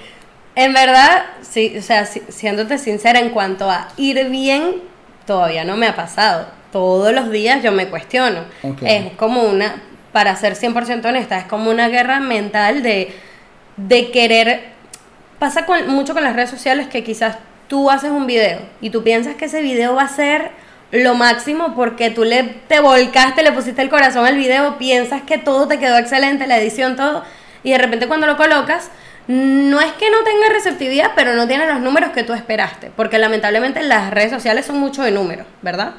[0.55, 4.81] En verdad, sí, o sea, siéndote sincera en cuanto a ir bien,
[5.25, 6.45] todavía no me ha pasado
[6.75, 8.41] todos los días yo me cuestiono.
[8.81, 13.15] Es como una, para ser 100% honesta, es como una guerra mental de,
[13.77, 14.73] de querer...
[15.39, 17.37] Pasa con, mucho con las redes sociales que quizás
[17.69, 20.51] tú haces un video y tú piensas que ese video va a ser
[20.91, 25.37] lo máximo porque tú le te volcaste, le pusiste el corazón al video, piensas que
[25.37, 27.23] todo te quedó excelente, la edición, todo,
[27.63, 28.91] y de repente cuando lo colocas,
[29.27, 33.17] no es que no tenga receptividad, pero no tiene los números que tú esperaste, porque
[33.17, 35.93] lamentablemente las redes sociales son mucho de números, ¿verdad?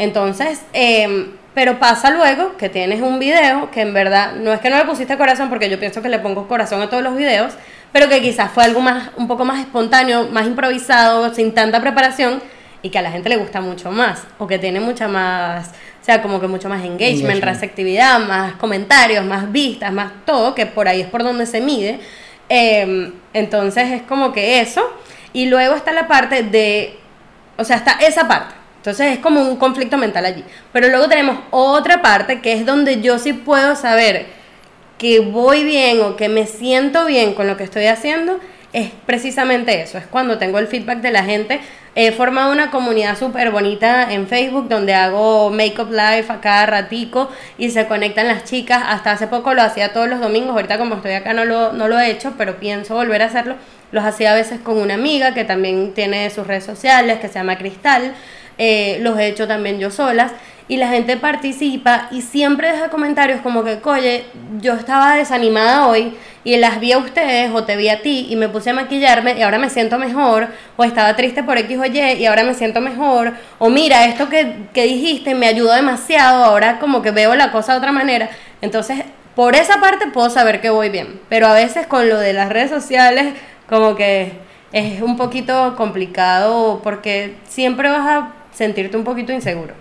[0.00, 4.70] Entonces, em, pero pasa luego que tienes un video que en verdad no es que
[4.70, 7.52] no le pusiste corazón, porque yo pienso que le pongo corazón a todos los videos,
[7.92, 12.42] pero que quizás fue algo más, un poco más espontáneo, más improvisado, sin tanta preparación
[12.80, 16.04] y que a la gente le gusta mucho más, o que tiene mucha más, o
[16.04, 17.44] sea, como que mucho más engagement, Engagement.
[17.44, 22.00] receptividad, más comentarios, más vistas, más todo, que por ahí es por donde se mide.
[22.48, 24.82] Eh, entonces es como que eso.
[25.34, 26.98] Y luego está la parte de,
[27.58, 28.59] o sea, está esa parte.
[28.80, 30.42] Entonces es como un conflicto mental allí.
[30.72, 34.24] Pero luego tenemos otra parte que es donde yo sí puedo saber
[34.96, 38.40] que voy bien o que me siento bien con lo que estoy haciendo.
[38.72, 41.60] Es precisamente eso, es cuando tengo el feedback de la gente.
[41.94, 47.28] He formado una comunidad súper bonita en Facebook donde hago Makeup Live a cada ratico
[47.58, 48.82] y se conectan las chicas.
[48.86, 51.86] Hasta hace poco lo hacía todos los domingos, ahorita como estoy acá no lo, no
[51.86, 53.56] lo he hecho, pero pienso volver a hacerlo.
[53.92, 57.34] Los hacía a veces con una amiga que también tiene sus redes sociales, que se
[57.34, 58.14] llama Cristal.
[58.62, 60.32] Eh, los he hecho también yo solas
[60.68, 64.26] y la gente participa y siempre deja comentarios como que, oye,
[64.60, 68.36] yo estaba desanimada hoy y las vi a ustedes o te vi a ti y
[68.36, 71.86] me puse a maquillarme y ahora me siento mejor, o estaba triste por X o
[71.86, 76.44] Y y ahora me siento mejor, o mira, esto que, que dijiste me ayudó demasiado,
[76.44, 78.28] ahora como que veo la cosa de otra manera.
[78.60, 82.34] Entonces, por esa parte puedo saber que voy bien, pero a veces con lo de
[82.34, 83.32] las redes sociales
[83.70, 84.32] como que
[84.72, 89.74] es un poquito complicado porque siempre vas a sentirte un poquito inseguro,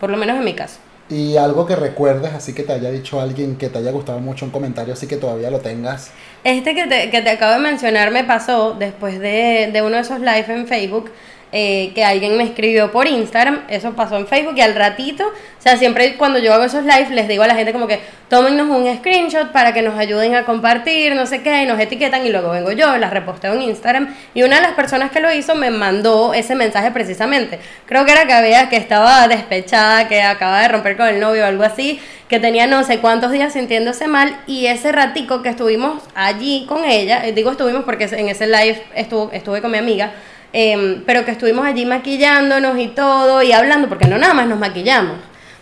[0.00, 0.78] por lo menos en mi caso.
[1.08, 4.46] Y algo que recuerdes, así que te haya dicho alguien que te haya gustado mucho
[4.46, 6.10] un comentario, así que todavía lo tengas.
[6.42, 10.00] Este que te, que te acabo de mencionar me pasó después de, de uno de
[10.02, 11.10] esos live en Facebook.
[11.52, 15.62] Eh, que alguien me escribió por Instagram, eso pasó en Facebook y al ratito, o
[15.62, 18.68] sea, siempre cuando yo hago esos live les digo a la gente como que tómennos
[18.68, 22.30] un screenshot para que nos ayuden a compartir, no sé qué, y nos etiquetan y
[22.30, 25.54] luego vengo yo, las reposteo en Instagram y una de las personas que lo hizo
[25.54, 27.58] me mandó ese mensaje precisamente.
[27.84, 31.42] Creo que era que había que estaba despechada, que acaba de romper con el novio
[31.44, 35.50] o algo así, que tenía no sé cuántos días sintiéndose mal y ese ratico que
[35.50, 40.12] estuvimos allí con ella, eh, digo estuvimos porque en ese live estuve con mi amiga,
[40.52, 44.58] em, pero que estuvimos allí maquillándonos y todo y hablando, porque no nada más nos
[44.58, 45.16] maquillamos,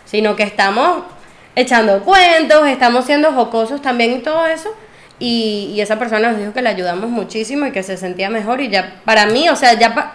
[0.05, 1.03] sino que estamos
[1.55, 4.69] echando cuentos, estamos siendo jocosos también y todo eso.
[5.19, 8.59] Y, esa persona nos dijo que le ayudamos muchísimo y que se sentía mejor.
[8.59, 10.13] Y ya, para mí, o sea, ya pa-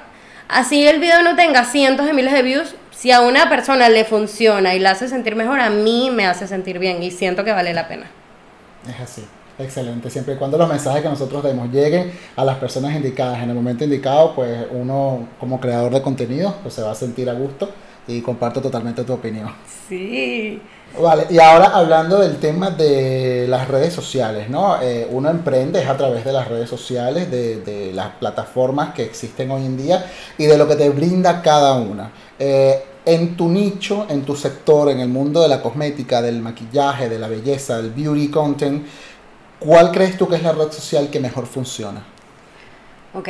[0.49, 4.05] así el video no tenga cientos de miles de views, si a una persona le
[4.05, 7.53] funciona y la hace sentir mejor, a mí me hace sentir bien y siento que
[7.53, 8.07] vale la pena.
[8.89, 9.25] Es así.
[9.59, 10.11] Excelente.
[10.11, 13.55] Siempre y cuando los mensajes que nosotros demos lleguen a las personas indicadas en el
[13.55, 17.71] momento indicado, pues uno como creador de contenido pues se va a sentir a gusto
[18.07, 19.51] y comparto totalmente tu opinión.
[19.89, 20.61] Sí.
[21.01, 24.81] Vale, y ahora hablando del tema de las redes sociales, ¿no?
[24.81, 29.03] Eh, uno emprende es a través de las redes sociales, de, de las plataformas que
[29.03, 30.07] existen hoy en día
[30.39, 32.13] y de lo que te brinda cada una.
[32.39, 37.09] Eh, en tu nicho, en tu sector, en el mundo de la cosmética, del maquillaje,
[37.09, 38.85] de la belleza, del beauty content,
[39.59, 42.03] ¿cuál crees tú que es la red social que mejor funciona?
[43.15, 43.29] Ok,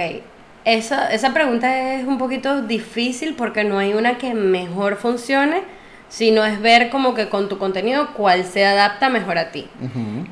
[0.65, 5.63] esa, esa pregunta es un poquito difícil porque no hay una que mejor funcione,
[6.09, 9.69] sino es ver como que con tu contenido cuál se adapta mejor a ti.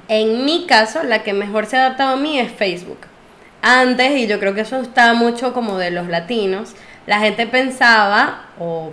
[0.08, 2.98] En mi caso, la que mejor se ha adaptado a mí es Facebook.
[3.62, 6.74] Antes, y yo creo que eso está mucho como de los latinos,
[7.06, 8.92] la gente pensaba, o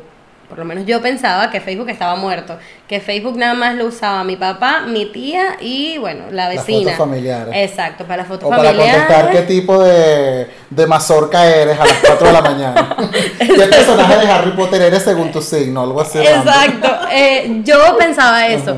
[0.52, 2.58] por lo menos yo pensaba, que Facebook estaba muerto.
[2.90, 6.92] Que Facebook nada más lo usaba mi papá, mi tía y, bueno, la Las vecina.
[6.92, 7.54] fotos familiares.
[7.56, 8.96] Exacto, para las fotos O para familiares.
[9.06, 12.98] contestar qué tipo de, de mazorca eres a las 4 de la mañana.
[13.40, 15.84] ¿Qué personaje de Harry Potter eres según tu signo?
[15.84, 16.20] Algo así.
[16.20, 18.76] Exacto, eh, yo pensaba eso.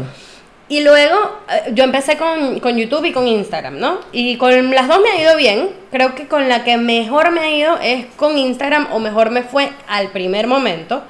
[0.70, 1.16] Y luego
[1.50, 3.98] eh, yo empecé con, con YouTube y con Instagram, ¿no?
[4.12, 5.70] Y con las dos me ha ido bien.
[5.92, 9.44] Creo que con la que mejor me ha ido es con Instagram o mejor me
[9.44, 11.04] fue al primer momento.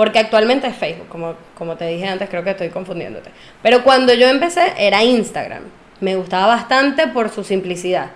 [0.00, 3.28] Porque actualmente es Facebook, como, como te dije antes, creo que estoy confundiéndote.
[3.62, 5.64] Pero cuando yo empecé era Instagram.
[6.00, 8.06] Me gustaba bastante por su simplicidad.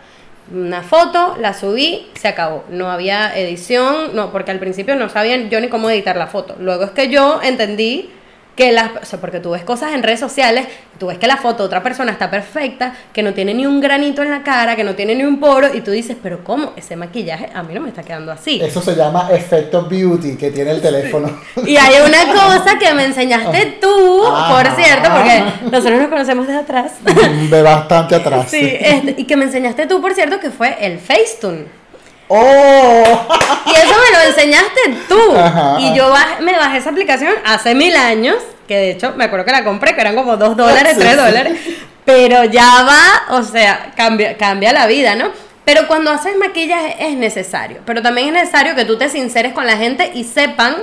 [0.51, 2.65] Una foto, la subí, se acabó.
[2.71, 6.57] No había edición, no, porque al principio no sabía yo ni cómo editar la foto.
[6.59, 8.09] Luego es que yo entendí
[8.57, 10.67] que las, o sea, porque tú ves cosas en redes sociales,
[10.99, 13.81] tú ves que la foto de otra persona está perfecta, que no tiene ni un
[13.81, 16.73] granito en la cara, que no tiene ni un poro, y tú dices, pero ¿cómo?
[16.77, 18.61] Ese maquillaje a mí no me está quedando así.
[18.63, 21.31] Eso se llama efecto beauty que tiene el teléfono.
[21.67, 24.77] Y hay una cosa que me enseñaste tú, por Ajá.
[24.77, 26.93] cierto, porque nosotros nos conocemos desde atrás.
[27.51, 28.47] de bastante atrás.
[28.49, 31.84] Sí, este, y que me enseñaste tú, por cierto, que fue el Facetune.
[32.29, 33.27] ¡Oh!
[33.67, 35.37] Y eso me lo enseñaste tú.
[35.37, 35.77] Ajá.
[35.81, 38.37] Y yo baj- me bajé esa aplicación hace mil años,
[38.69, 41.13] que de hecho me acuerdo que la compré, que eran como dos dólares, Sí, tres
[41.13, 41.17] sí.
[41.17, 41.61] dólares.
[42.05, 45.31] Pero ya va, o sea, cambia, cambia la vida, ¿no?
[45.65, 47.79] Pero cuando haces maquillaje es necesario.
[47.87, 50.77] Pero también es necesario que tú te sinceres con la gente y sepan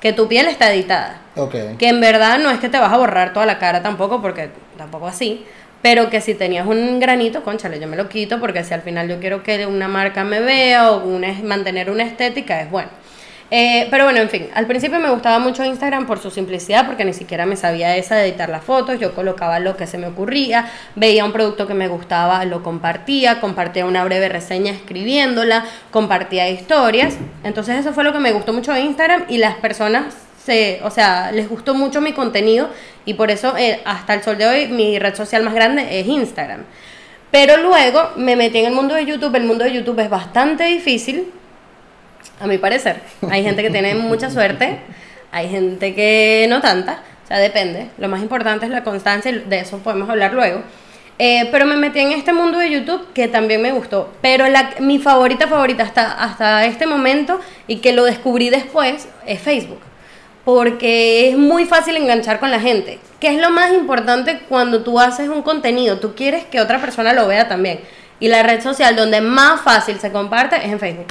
[0.00, 1.18] que tu piel está editada.
[1.36, 1.54] Ok.
[1.78, 4.50] Que en verdad no es que te vas a borrar toda la cara tampoco, porque
[4.78, 5.44] tampoco así.
[5.82, 9.08] Pero que si tenías un granito, conchale, yo me lo quito porque si al final
[9.08, 12.90] yo quiero que una marca me vea o mantener una estética, es bueno.
[13.52, 17.04] Eh, pero bueno, en fin, al principio me gustaba mucho Instagram por su simplicidad, porque
[17.04, 20.06] ni siquiera me sabía esa de editar las fotos, yo colocaba lo que se me
[20.06, 26.48] ocurría, veía un producto que me gustaba, lo compartía, compartía una breve reseña escribiéndola, compartía
[26.48, 30.80] historias, entonces eso fue lo que me gustó mucho de Instagram y las personas se,
[30.82, 32.70] o sea, les gustó mucho mi contenido
[33.04, 36.06] y por eso eh, hasta el sol de hoy mi red social más grande es
[36.06, 36.64] Instagram.
[37.30, 40.64] Pero luego me metí en el mundo de YouTube, el mundo de YouTube es bastante
[40.64, 41.30] difícil
[42.40, 43.00] a mi parecer.
[43.30, 44.78] Hay gente que tiene mucha suerte,
[45.30, 47.88] hay gente que no tanta, o sea, depende.
[47.98, 50.62] Lo más importante es la constancia y de eso podemos hablar luego.
[51.18, 54.10] Eh, pero me metí en este mundo de YouTube que también me gustó.
[54.22, 59.38] Pero la, mi favorita, favorita hasta, hasta este momento y que lo descubrí después es
[59.38, 59.89] Facebook.
[60.44, 62.98] Porque es muy fácil enganchar con la gente.
[63.20, 65.98] ¿Qué es lo más importante cuando tú haces un contenido?
[65.98, 67.80] Tú quieres que otra persona lo vea también.
[68.18, 71.06] Y la red social donde más fácil se comparte es en Facebook.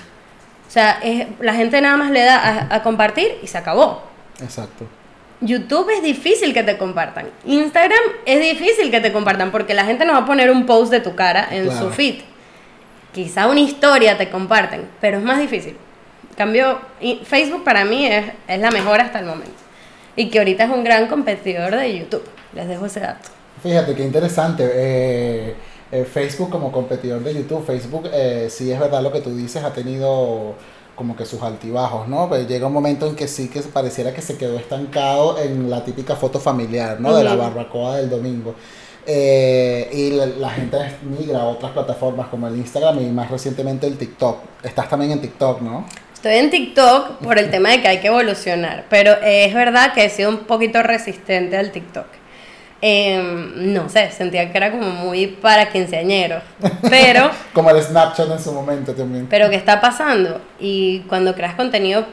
[0.68, 2.38] O sea, es, la gente nada más le da
[2.70, 4.04] a, a compartir y se acabó.
[4.42, 4.86] Exacto.
[5.42, 7.28] YouTube es difícil que te compartan.
[7.46, 10.92] Instagram es difícil que te compartan porque la gente no va a poner un post
[10.92, 11.80] de tu cara en Claro.
[11.88, 12.16] su feed.
[13.14, 15.78] Quizá una historia te comparten, pero es más difícil.
[16.40, 16.80] En cambio,
[17.26, 19.52] Facebook para mí es, es la mejor hasta el momento.
[20.16, 22.24] Y que ahorita es un gran competidor de YouTube.
[22.56, 23.28] Les dejo ese dato.
[23.62, 24.64] Fíjate qué interesante.
[24.74, 25.56] eh,
[25.92, 29.62] eh, Facebook como competidor de YouTube, Facebook eh, sí es verdad lo que tú dices,
[29.66, 30.54] ha tenido
[30.96, 32.30] como que sus altibajos, ¿no?
[32.30, 35.84] Pues llega un momento en que sí que pareciera que se quedó estancado en la
[35.84, 37.14] típica foto familiar, ¿no?
[37.18, 38.56] De la barbacoa del domingo.
[39.06, 43.88] Eh, y la, la gente migra a otras plataformas como el Instagram y más recientemente
[43.88, 44.38] el TikTok.
[44.64, 45.84] Estás también en TikTok, ¿no?
[46.20, 50.04] Estoy en TikTok por el tema de que hay que evolucionar, pero es verdad que
[50.04, 52.08] he sido un poquito resistente al TikTok.
[52.82, 56.44] Em, no sé, sentía que era como muy para quinceañeros,
[56.90, 59.28] pero, Como el Snapchat en su momento también.
[59.30, 60.42] pero ¿qué está pasando?
[60.60, 62.06] Y cuando creas contenido,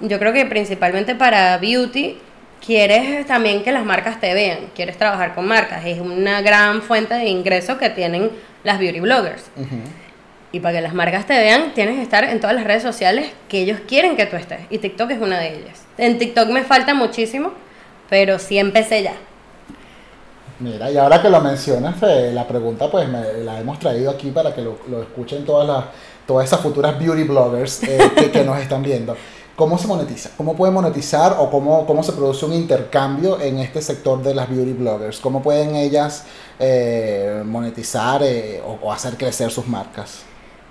[0.00, 2.18] yo creo que principalmente para beauty,
[2.64, 7.14] quieres también que las marcas te vean, quieres trabajar con marcas, es una gran fuente
[7.14, 8.30] de ingreso que tienen
[8.62, 9.44] las beauty bloggers.
[9.56, 9.78] Ujú.
[10.54, 13.32] Y para que las marcas te vean, tienes que estar en todas las redes sociales
[13.48, 14.60] que ellos quieren que tú estés.
[14.70, 15.82] Y TikTok es una de ellas.
[15.98, 17.50] En TikTok me falta muchísimo,
[18.08, 19.14] pero sí empecé ya.
[20.60, 24.54] Mira, y ahora que lo mencionas, la pregunta pues me, la hemos traído aquí para
[24.54, 25.84] que lo, lo escuchen todas las
[26.24, 29.16] todas esas futuras beauty bloggers eh, que, que nos están viendo.
[29.56, 30.30] ¿Cómo se monetiza?
[30.36, 34.48] ¿Cómo puede monetizar o cómo, cómo se produce un intercambio en este sector de las
[34.48, 35.18] beauty bloggers?
[35.18, 36.24] ¿Cómo pueden ellas
[36.60, 40.22] eh, monetizar eh, o, o hacer crecer sus marcas?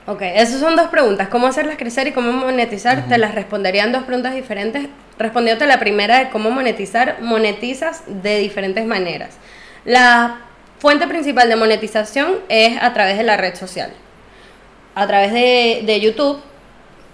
[0.05, 1.29] Ok, esas son dos preguntas.
[1.29, 3.07] ¿Cómo hacerlas crecer y cómo monetizar?
[3.07, 4.87] Te las responderían dos preguntas diferentes.
[5.17, 9.37] Respondiéndote la primera de cómo monetizar, monetizas de diferentes maneras.
[9.85, 10.39] La
[10.79, 13.91] fuente principal de monetización es a través de la red social.
[14.95, 16.39] A través de, de YouTube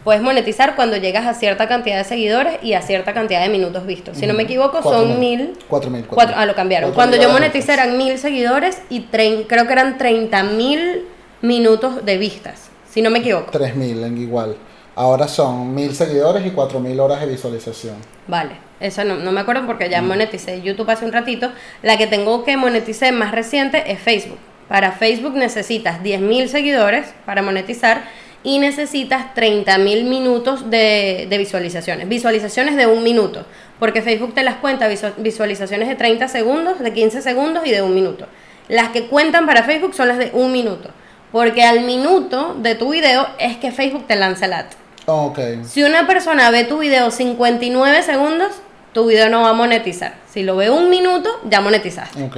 [0.03, 3.85] puedes monetizar cuando llegas a cierta cantidad de seguidores y a cierta cantidad de minutos
[3.85, 4.17] vistos.
[4.17, 5.37] Si no me equivoco, Cuatro son mil.
[5.39, 5.57] mil.
[5.67, 6.05] Cuatro mil.
[6.05, 6.91] Cuatro, ah, lo cambiaron.
[6.91, 11.05] Cuatro Cuando yo moneticé eran mil seguidores y trein- creo que eran 30 mil
[11.41, 13.51] minutos de vistas, si no me equivoco.
[13.51, 14.55] 3000 en igual.
[14.95, 17.95] Ahora son mil seguidores y 4000 horas de visualización.
[18.27, 21.49] Vale, eso no, no me acuerdo porque ya moneticé YouTube hace un ratito.
[21.83, 24.39] La que tengo que monetizar más reciente es Facebook.
[24.67, 28.03] Para Facebook necesitas 10.000 seguidores para monetizar
[28.43, 32.07] y necesitas 30.000 minutos de, de visualizaciones.
[32.07, 33.45] Visualizaciones de un minuto,
[33.79, 37.81] porque Facebook te las cuenta visu- visualizaciones de 30 segundos, de 15 segundos y de
[37.81, 38.27] un minuto.
[38.67, 40.89] Las que cuentan para Facebook son las de un minuto,
[41.31, 44.65] porque al minuto de tu video es que Facebook te lanza el ad.
[45.05, 45.39] Ok.
[45.67, 48.51] Si una persona ve tu video 59 segundos,
[48.93, 50.13] tu video no va a monetizar.
[50.31, 52.21] Si lo ve un minuto, ya monetizaste.
[52.23, 52.37] Ok.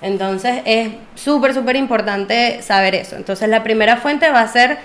[0.00, 3.16] Entonces es súper, súper importante saber eso.
[3.16, 4.78] Entonces la primera fuente va a ser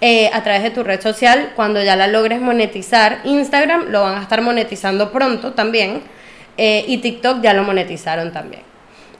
[0.00, 1.52] eh, a través de tu red social.
[1.56, 6.02] Cuando ya la logres monetizar, Instagram lo van a estar monetizando pronto también.
[6.58, 8.62] eh, y TikTok ya lo monetizaron también.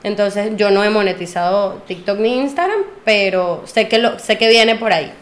[0.03, 4.75] Entonces yo no he monetizado TikTok ni Instagram, pero sé que, lo, sé que viene
[4.75, 5.12] por ahí.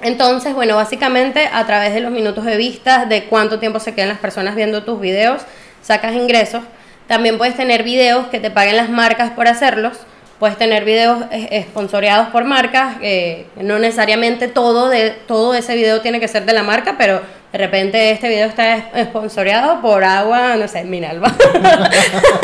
[0.00, 4.08] Entonces, bueno, básicamente a través de los minutos de vistas, de cuánto tiempo se quedan
[4.08, 5.42] las personas viendo tus videos,
[5.80, 6.64] sacas ingresos.
[7.06, 9.98] También puedes tener videos que te paguen las marcas por hacerlos.
[10.42, 12.96] Puedes tener videos eh, sponsoreados por marcas.
[13.00, 17.22] eh, no necesariamente todo de todo ese video tiene que ser de la marca, pero
[17.52, 21.32] de repente este video está es- sponsoreado por agua, no sé, Minalba.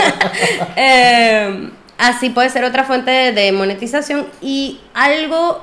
[0.77, 5.61] Eh, así puede ser otra fuente de monetización y algo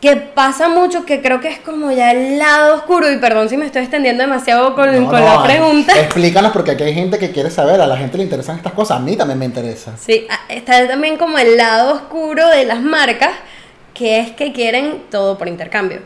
[0.00, 3.56] que pasa mucho, que creo que es como ya el lado oscuro, y perdón si
[3.56, 5.98] me estoy extendiendo demasiado con, No, con no, la pregunta.
[5.98, 8.98] Explícanos porque aquí hay gente que quiere saber, a la gente le interesan estas cosas,
[8.98, 9.96] a mí también me interesa.
[9.96, 13.30] Sí, a- está también como el lado oscuro de las marcas,
[13.94, 16.00] que es que quieren todo por intercambio.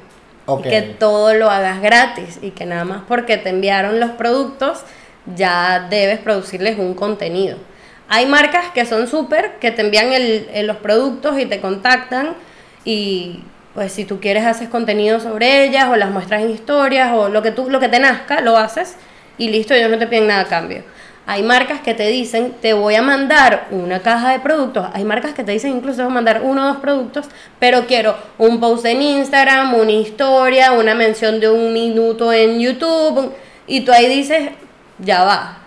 [0.46, 0.66] Ok.
[0.66, 4.81] Y que todo lo hagas gratis y que nada más porque te enviaron los productos
[5.37, 7.59] ya debes producirles un contenido.
[8.09, 12.35] Hay marcas que son súper, que te envían el- el- los productos y te contactan
[12.85, 13.40] y
[13.74, 17.42] pues si tú quieres haces contenido sobre ellas o las muestras en historias o lo
[17.42, 18.96] que tú lo que te nazca lo haces
[19.38, 20.83] y listo, ellos no te piden nada a cambio.
[21.26, 24.88] Hay marcas que te dicen, te voy a mandar una caja de productos.
[24.94, 27.26] Hay marcas que te dicen incluso te voy a mandar uno o dos productos,
[27.59, 33.33] pero quiero un post en Instagram, una historia, una mención de un minuto en YouTube.
[33.66, 34.50] Y tú ahí dices,
[34.98, 35.59] ya va.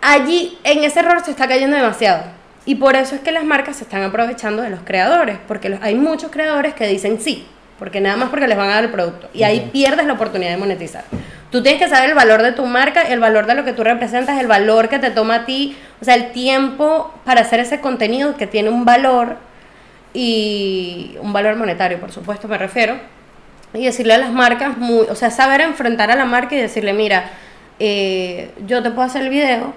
[0.00, 2.39] Allí, en ese error se está cayendo demasiado.
[2.70, 5.82] Y por eso es que las marcas se están aprovechando de los creadores, porque los-
[5.82, 7.44] hay muchos creadores que dicen sí,
[7.80, 9.28] porque nada más porque les van a dar el producto.
[9.34, 9.72] Y ahí Ok.
[9.72, 11.02] pierdes la oportunidad de monetizar.
[11.50, 13.82] Tú tienes que saber el valor de tu marca, el valor de lo que tú
[13.82, 17.80] representas, el valor que te toma a ti, o sea, el tiempo para hacer ese
[17.80, 19.34] contenido que tiene un valor
[20.14, 22.98] y un valor monetario, por supuesto, me refiero.
[23.74, 26.92] Y decirle a las marcas, muy, o sea, saber enfrentar a la marca y decirle,
[26.92, 27.30] mira,
[27.80, 29.74] eh, yo te puedo hacer el video,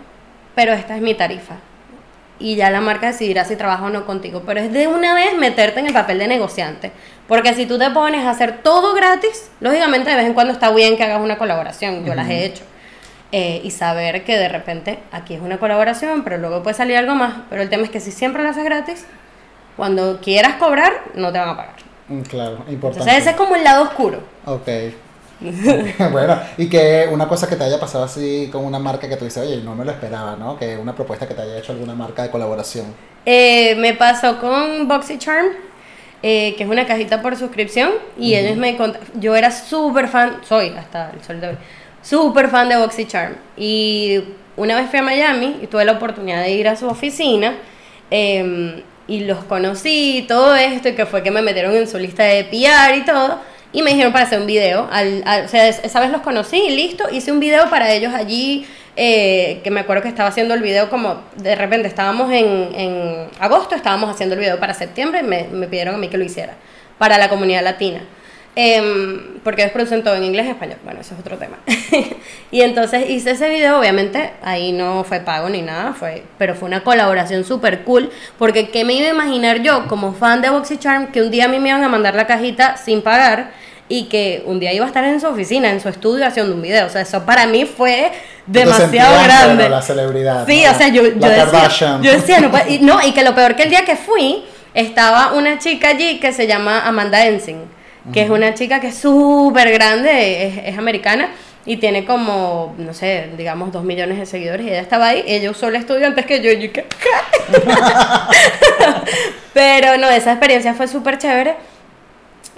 [0.53, 1.55] pero esta es mi tarifa.
[2.43, 4.43] Y ya la marca decidirá si trabaja o no contigo.
[4.45, 6.91] Pero es de una vez meterte en el papel de negociante.
[7.25, 10.69] Porque si tú te pones a hacer todo gratis, lógicamente de vez en cuando está
[10.71, 12.03] bien que hagas una colaboración.
[12.03, 12.63] Yo las he hecho.
[13.31, 17.15] Eh, y saber que de repente aquí es una colaboración, pero luego puede salir algo
[17.15, 17.33] más.
[17.49, 19.05] Pero el tema es que si siempre lo haces gratis,
[19.77, 21.75] cuando quieras cobrar, no te van a pagar.
[22.09, 22.99] Mm, Claro, importante.
[22.99, 24.19] Entonces ese es como el lado oscuro.
[24.45, 24.67] Ok.
[26.11, 29.25] bueno, y que una cosa que te haya pasado así con una marca que tú
[29.25, 30.57] dices, oye, no me lo esperaba, ¿no?
[30.57, 32.85] Que una propuesta que te haya hecho alguna marca de colaboración.
[33.25, 35.47] Eh, me pasó con BoxyCharm,
[36.21, 40.37] eh, que es una cajita por suscripción, y ellos me cont- Yo era súper fan,
[40.47, 41.57] soy hasta el sol de hoy,
[42.01, 43.35] súper fan de BoxyCharm.
[43.57, 44.23] Y
[44.55, 47.55] una vez fui a Miami y tuve la oportunidad de ir a su oficina.
[48.11, 51.97] eh, y los conocí y todo esto, y que fue que me metieron en su
[51.99, 53.37] lista de PR y todo.
[53.73, 54.87] Y me dijeron para hacer un video.
[54.91, 57.05] Al, al- o sea, es- esa vez los conocí y listo.
[57.11, 58.65] Hice un video para ellos allí.
[58.95, 63.27] eh, que me acuerdo que estaba haciendo el video como de repente estábamos en, en
[63.39, 66.23] agosto, estábamos haciendo el video para septiembre y me, me pidieron a mí que lo
[66.23, 66.53] hiciera
[66.99, 68.01] para la comunidad latina.
[68.55, 70.77] Em, porque ellos producen todo en inglés y español.
[70.83, 71.57] Bueno, eso es otro tema.
[72.51, 76.67] y entonces hice ese video, obviamente, ahí no fue pago ni nada, fue, pero fue
[76.67, 78.11] una colaboración súper cool.
[78.37, 81.47] Porque, ¿qué me iba a imaginar yo como fan de BoxyCharm que un día a
[81.47, 83.62] mí me iban a mandar la cajita sin pagar?
[83.93, 86.63] Y que un día iba a estar en su oficina, en su estudio, haciendo un
[86.63, 86.87] video.
[86.87, 88.11] O sea, eso para mí fue
[88.47, 89.69] demasiado grande.
[89.69, 90.47] la celebridad.
[90.47, 90.71] Sí, ¿no?
[90.71, 93.63] o sea, yo, yo decía, yo decía, no, y, no, y que lo peor que
[93.63, 97.65] el día que fui, estaba una chica allí que se llama Amanda Ensing,
[98.11, 101.29] que es una chica que es súper grande, es, es americana,
[101.63, 105.51] y tiene como, no sé, digamos, dos millones de seguidores, y ella estaba ahí, ella
[105.51, 106.87] usó el estudio antes que yo, y yo, ¿qué?
[109.53, 111.72] Pero no, esa experiencia fue súper chévere.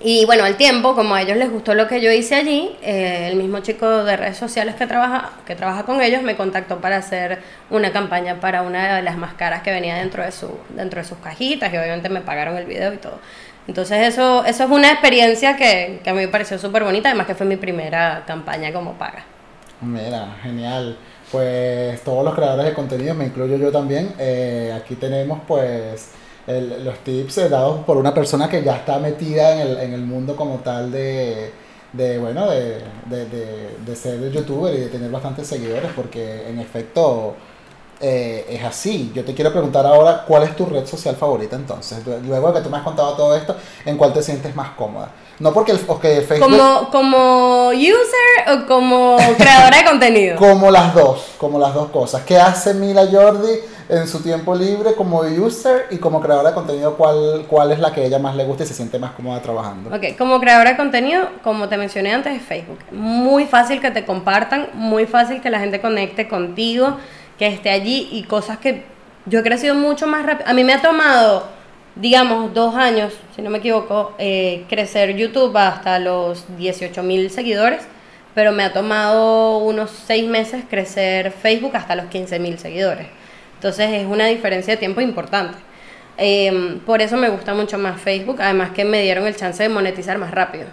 [0.03, 3.29] Y bueno, al tiempo, como a ellos les gustó lo que yo hice allí, eh,
[3.31, 6.97] el mismo chico de redes sociales que trabaja, que trabaja con ellos me contactó para
[6.97, 11.01] hacer una campaña para una de las más caras que venía dentro de, su, dentro
[11.01, 13.19] de sus cajitas y obviamente me pagaron el video y todo.
[13.67, 17.25] Entonces eso, eso es una experiencia que, que a mí me pareció súper bonita, además
[17.25, 19.23] que fue mi primera campaña como paga.
[19.81, 20.97] Mira, genial.
[21.31, 26.12] Pues todos los creadores de contenido, me incluyo yo también, eh, aquí tenemos pues
[26.47, 30.01] el- los tips dados por una persona que ya está metida en el, en el
[30.01, 31.51] mundo como tal de,
[31.93, 36.60] de bueno, de, de, de, de ser youtuber y de tener bastantes seguidores, porque en
[36.60, 37.36] efecto
[37.99, 39.12] eh, es así.
[39.13, 41.99] Yo te quiero preguntar ahora, ¿cuál es tu red social favorita entonces?
[42.05, 43.55] Luego de que tú me has contado todo esto,
[43.86, 45.10] ¿en cuál te sientes más cómoda?
[45.39, 46.49] No porque el, el Facebook...
[46.49, 50.38] ¿Como, ¿Como user o como creadora de contenido?
[50.38, 52.23] Como las dos, como las dos cosas.
[52.23, 56.95] ¿Qué hace Mila Jordi en su tiempo libre como user y como creadora de contenido?
[56.95, 59.41] ¿Cuál, cuál es la que a ella más le gusta y se siente más cómoda
[59.41, 59.93] trabajando?
[59.93, 62.79] Ok, como creadora de contenido, como te mencioné antes, es Facebook.
[62.91, 66.97] Muy fácil que te compartan, muy fácil que la gente conecte contigo,
[67.37, 68.83] que esté allí y cosas que
[69.25, 70.49] yo he crecido mucho más rápido.
[70.49, 71.47] A mí me ha tomado,
[71.95, 77.83] digamos, dos años, si no me equivoco, eh, crecer YouTube hasta los 18 mil seguidores,
[78.33, 83.07] pero me ha tomado unos seis meses crecer Facebook hasta los 15 mil seguidores.
[83.55, 85.57] Entonces es una diferencia de tiempo importante.
[86.17, 89.69] Em, por eso me gusta mucho más Facebook, además que me dieron el chance de
[89.69, 90.65] monetizar más rápido.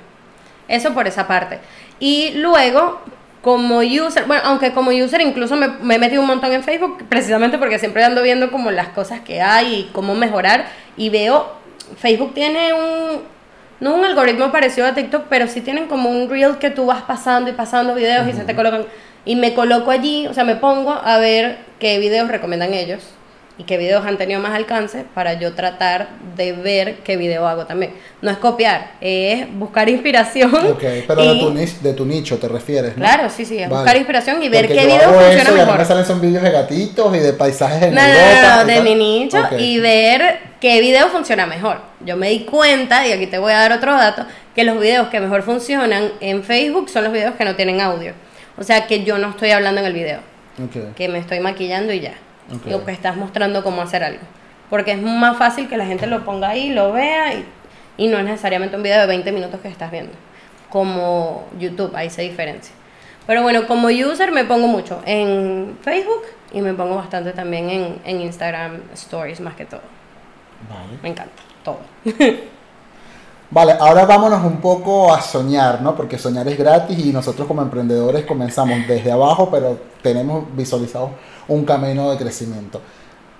[0.68, 1.58] Eso por esa parte.
[1.98, 3.00] Y luego,
[3.42, 7.04] como user, bueno, aunque como user incluso me, me he metido un montón en Facebook,
[7.08, 10.66] precisamente porque siempre ando viendo como las cosas que hay y cómo mejorar.
[10.96, 11.52] Y veo,
[11.98, 13.22] Facebook tiene un,
[13.80, 17.02] no un algoritmo parecido a TikTok, pero sí tienen como un reel que tú vas
[17.02, 18.86] pasando y pasando videos y se te colocan.
[19.24, 23.02] Y me coloco allí, o sea, me pongo a ver qué videos recomiendan ellos
[23.58, 27.66] y qué videos han tenido más alcance para yo tratar de ver qué video hago
[27.66, 27.92] también.
[28.22, 30.54] No es copiar, es buscar inspiración.
[30.54, 33.04] Ok, pero de, tu nicho, de tu nicho te refieres, ¿no?
[33.04, 35.50] Claro, sí, sí, es buscar inspiración y ver Porque qué yo video hago funciona eso
[35.50, 35.78] y a mí mejor.
[35.78, 38.64] me salen son vídeos de gatitos y de paisajes en No, no, Europa.
[38.64, 41.78] no, y de mi nicho y ver qué video funciona mejor.
[42.04, 44.24] Yo me di cuenta, y aquí te voy a dar otro dato,
[44.54, 48.14] que los videos que mejor funcionan en Facebook son los videos que no tienen audio.
[48.58, 50.20] O sea que yo no estoy hablando en el video,
[50.96, 52.14] que me estoy maquillando y ya.
[52.54, 52.72] Ok.
[52.74, 54.22] O que estás mostrando cómo hacer algo.
[54.70, 57.46] Porque es más fácil que la gente lo ponga ahí, lo vea y,
[57.96, 60.12] y no es necesariamente un video de 20 minutos que estás viendo.
[60.70, 62.74] Como YouTube, ahí se diferencia.
[63.26, 66.22] Pero bueno, como user me pongo mucho en Facebook
[66.52, 69.82] y me pongo bastante también en, en Instagram Stories más que todo.
[70.68, 70.98] Vale.
[71.02, 71.78] Me encanta todo.
[73.50, 75.94] Vale, ahora vámonos un poco a soñar, ¿no?
[75.94, 81.10] Porque soñar es gratis y nosotros como emprendedores comenzamos desde abajo, pero tenemos visualizado
[81.48, 82.80] un camino de crecimiento.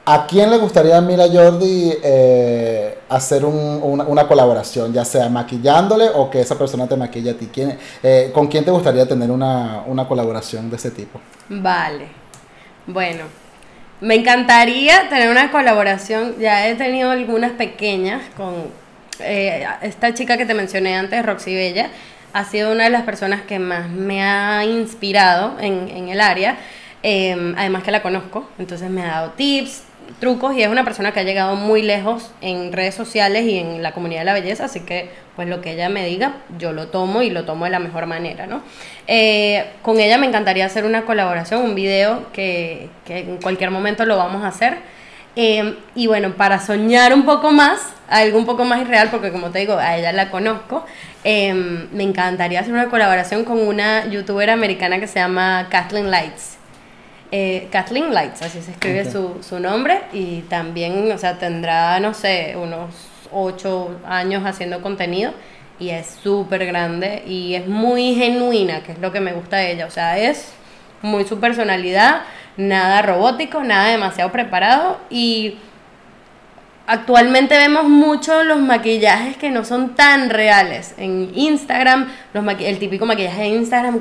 [0.05, 6.29] ¿A quién le gustaría, mira Jordi, eh, hacer un- una, colaboración, ya sea maquillándole o
[6.29, 7.49] que esa persona te maquille a ti?
[7.53, 11.21] ¿Quién, eh, ¿Con quién te gustaría tener una, una colaboración de ese tipo?
[11.49, 12.09] Vale.
[12.89, 13.27] Bueno,
[14.01, 16.35] me encantaría tener una colaboración.
[16.41, 18.55] Ya he tenido algunas pequeñas con
[19.21, 21.91] eh, esta chica que te mencioné antes, Roxy Bella.
[22.33, 26.57] Ha sido una de las personas que más me ha inspirado en el área.
[27.03, 29.85] Eh, además que la conozco, entonces me ha dado tips,
[30.21, 33.83] trucos y es una persona que ha llegado muy lejos en redes sociales y en
[33.83, 36.89] la comunidad de la belleza, así que pues lo que ella me diga, yo lo
[36.89, 38.63] tomo y lo tomo de la mejor manera, ¿no?
[39.07, 44.05] Eh, con ella me encantaría hacer una colaboración, un video que, que en cualquier momento
[44.05, 44.79] lo vamos a hacer.
[45.35, 49.51] Eh, y bueno, para soñar un poco más, algo un poco más irreal, porque como
[49.51, 50.85] te digo, a ella la conozco,
[51.25, 56.59] eh, me encantaría hacer una colaboración con una youtuber americana que se llama Kathleen Lights.
[57.35, 62.13] Eh, Kathleen Lights, así se escribe su, su nombre, y también, o sea, tendrá, no
[62.13, 62.91] sé, unos
[63.33, 65.33] 8 años haciendo contenido,
[65.79, 69.73] y es súper grande, y es muy genuina, que es lo que me gusta de
[69.73, 70.53] ella, o sea, es
[71.01, 72.25] muy su personalidad,
[72.59, 75.57] nada robótico, nada demasiado preparado, y
[76.87, 80.95] actualmente vemos mucho los maquillajes que no son tan reales.
[80.97, 84.01] En Instagram, los el típico maquillaje de Instagram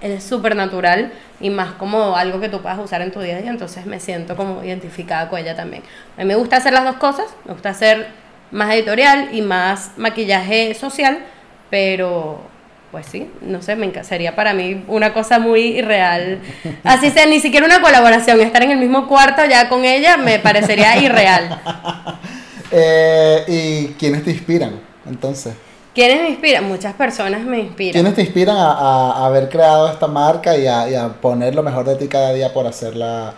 [0.00, 3.40] es súper natural y más como algo que tú puedas usar en tu día a
[3.40, 3.50] día.
[3.50, 5.82] Entonces me siento como identificada con ella también.
[6.16, 7.26] A mí me gusta hacer las dos cosas.
[7.44, 8.08] Me gusta hacer
[8.50, 11.18] más editorial y más maquillaje social,
[11.70, 12.51] pero
[12.92, 16.40] pues sí, no sé, me sería para mí una cosa muy irreal.
[16.84, 20.38] Así sea, ni siquiera una colaboración, estar en el mismo cuarto ya con ella me
[20.38, 21.60] parecería irreal.
[22.74, 24.80] Eh, ¿Y quiénes te inspiran?
[25.06, 25.52] Entonces,
[25.94, 26.64] ¿Quiénes me inspiran?
[26.66, 27.92] Muchas personas me inspiran.
[27.92, 31.54] ¿quiénes te inspiran a, a- a haber creado esta marca y a, y a poner
[31.54, 33.34] lo mejor de ti cada día por hacerla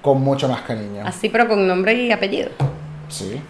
[0.00, 1.02] con mucho más cariño?
[1.04, 2.50] Así, pero con nombre y apellido.
[3.08, 3.42] Sí.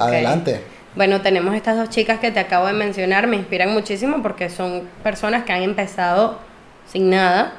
[0.00, 0.62] Adelante.
[0.96, 4.88] Bueno, tenemos estas dos chicas que te acabo de mencionar, me inspiran muchísimo porque son
[5.02, 6.38] personas que han empezado
[6.90, 7.52] sin nada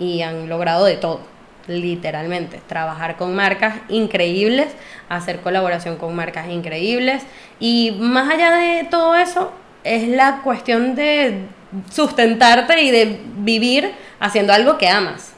[0.00, 1.20] y han logrado de todo,
[1.68, 2.60] literalmente.
[2.66, 4.74] Trabajar con marcas increíbles,
[5.08, 7.22] hacer colaboración con marcas increíbles
[7.60, 9.52] y más allá de todo eso,
[9.84, 11.44] es la cuestión de
[11.92, 15.34] sustentarte y de vivir haciendo algo que amas.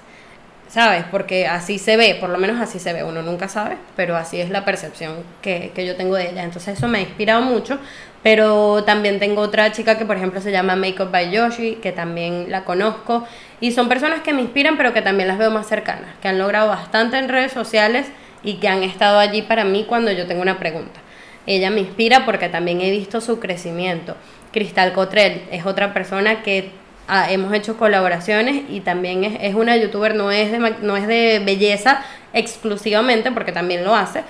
[0.73, 1.05] ¿Sabes?
[1.11, 4.41] Porque así se ve, por lo menos así se ve, uno nunca sabe, pero así
[4.41, 6.45] es la percepción que, que yo tengo de ella.
[6.45, 7.79] Entonces eso me ha inspirado mucho,
[8.23, 12.47] pero también tengo otra chica que por ejemplo se llama Makeup by Yoshi, que también
[12.49, 13.27] la conozco,
[13.61, 16.39] y son personas que me inspiran, pero que también las veo más cercanas, que han
[16.39, 18.07] logrado bastante en redes sociales
[18.43, 21.01] y que han estado allí para mí cuando yo tengo una pregunta.
[21.47, 24.17] Ella me inspira porque también he visto su crecimiento.
[24.53, 26.71] Cristal Cotrell es otra persona que
[27.09, 31.07] ah, hemos hecho colaboraciones y también es, es una youtuber, no es, de, no es
[31.07, 34.23] de belleza exclusivamente, porque también lo hace,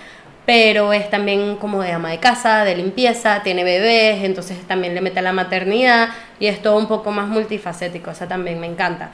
[0.45, 5.01] pero es también como de ama de casa, de limpieza, tiene bebés, entonces también le
[5.01, 6.11] mete a la maternidad
[6.41, 9.11] y es todo un poco más multifacético, esa también me encanta.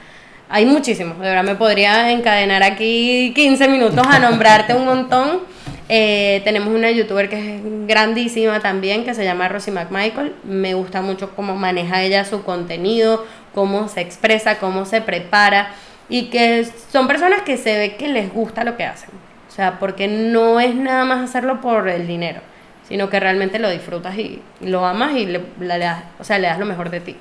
[0.51, 5.41] Hay muchísimos, de verdad me podría encadenar aquí 15 minutos a nombrarte un montón.
[5.91, 10.33] Eh, tenemos una youtuber que es grandísima también, que se llama Rosie McMichael.
[10.43, 15.71] Me gusta mucho cómo maneja ella su contenido, cómo se expresa, cómo se prepara.
[16.09, 19.09] Y que son personas que se ve que les gusta lo que hacen.
[19.47, 22.41] O sea, porque no es nada más hacerlo por el dinero,
[22.87, 26.59] sino que realmente lo disfrutas y lo amas y le, das, o sea, le das
[26.59, 27.17] lo mejor de ti.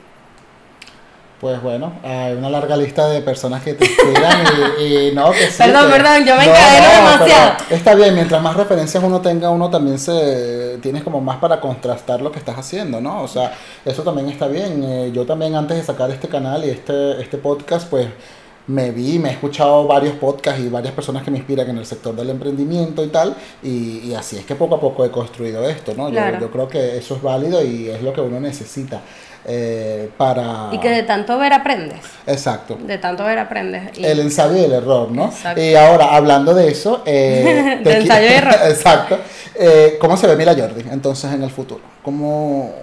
[1.41, 4.41] Pues bueno, hay una larga lista de personas que te inspiran
[4.81, 5.59] y, no, que sí.
[5.59, 7.53] Perdón, que- perdón, yo me No, demasiado.
[7.71, 12.21] Está bien, mientras más referencias uno tenga, uno también se tienes como más para contrastar
[12.23, 13.23] lo que estás haciendo, ¿no?
[13.23, 13.53] O sea,
[13.85, 14.83] eso también está bien.
[14.83, 18.09] Eh, yo también antes de sacar este canal y este, este podcast, pues
[18.69, 21.87] me vi, me he escuchado varios podcasts y varias personas que me inspiran en el
[21.87, 25.69] sector del emprendimiento y tal, y, y así es que poco a poco he construido
[25.69, 26.09] esto, ¿no?
[26.09, 26.39] Yo- Claro.
[26.41, 29.01] Yo, creo que eso es válido y es lo que uno necesita
[29.47, 30.69] eh, para...
[30.73, 32.01] Y que de tanto ver aprendes.
[32.27, 32.77] Exacto.
[32.85, 33.97] De tanto ver aprendes.
[33.99, 35.27] Y- El ensayo y el error, ¿no?
[35.27, 35.63] Exacto.
[35.63, 38.55] Y ahora, hablando de eso, eh, De ensayo y error.
[38.69, 39.19] Exacto.
[39.55, 41.81] Eh, ¿Cómo se ve Mila Jordi entonces en el futuro?
[42.03, 42.75] ¿Cómo,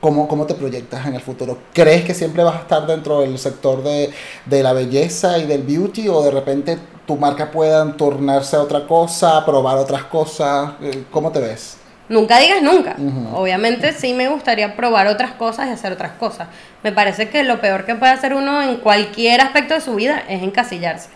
[0.00, 1.58] cómo, ¿Cómo te proyectas en el futuro?
[1.72, 4.10] ¿Crees que siempre vas a estar dentro del sector de,
[4.44, 8.86] de la belleza y del beauty o de repente tu marca pueda tornarse a otra
[8.86, 10.72] cosa, probar otras cosas?
[10.80, 11.78] Eh, ¿Cómo te ves?
[12.08, 12.94] Nunca digas nunca.
[13.34, 16.46] Obviamente sí me gustaría probar otras cosas y hacer otras cosas.
[16.84, 20.22] Me parece que lo peor que puede hacer uno en cualquier aspecto de su vida
[20.28, 21.08] es encasillarse.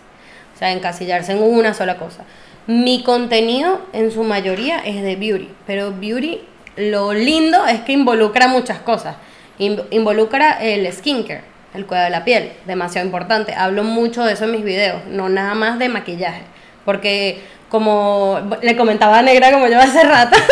[0.53, 2.23] O sea, encasillarse en una sola cosa.
[2.67, 6.41] Mi contenido en su mayoría es de beauty, pero beauty
[6.77, 9.15] lo lindo es que involucra muchas cosas.
[9.57, 11.43] In- involucra el skincare,
[11.73, 13.53] el cuidado de la piel, demasiado importante.
[13.53, 16.41] Hablo mucho de eso en mis videos, no nada más de maquillaje,
[16.85, 20.37] porque como le comentaba a Negra como yo hace rato,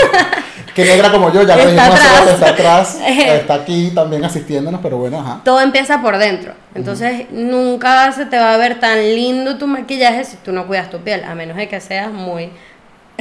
[0.76, 2.30] Que negra como yo, ya lo dijimos rato, atrás.
[2.34, 5.42] está atrás, está aquí también asistiéndonos, pero bueno, ajá.
[5.44, 6.54] todo empieza por dentro.
[6.76, 10.90] Entonces, nunca se te va a ver tan lindo tu maquillaje si tú no cuidas
[10.90, 12.52] tu piel, a menos de que seas muy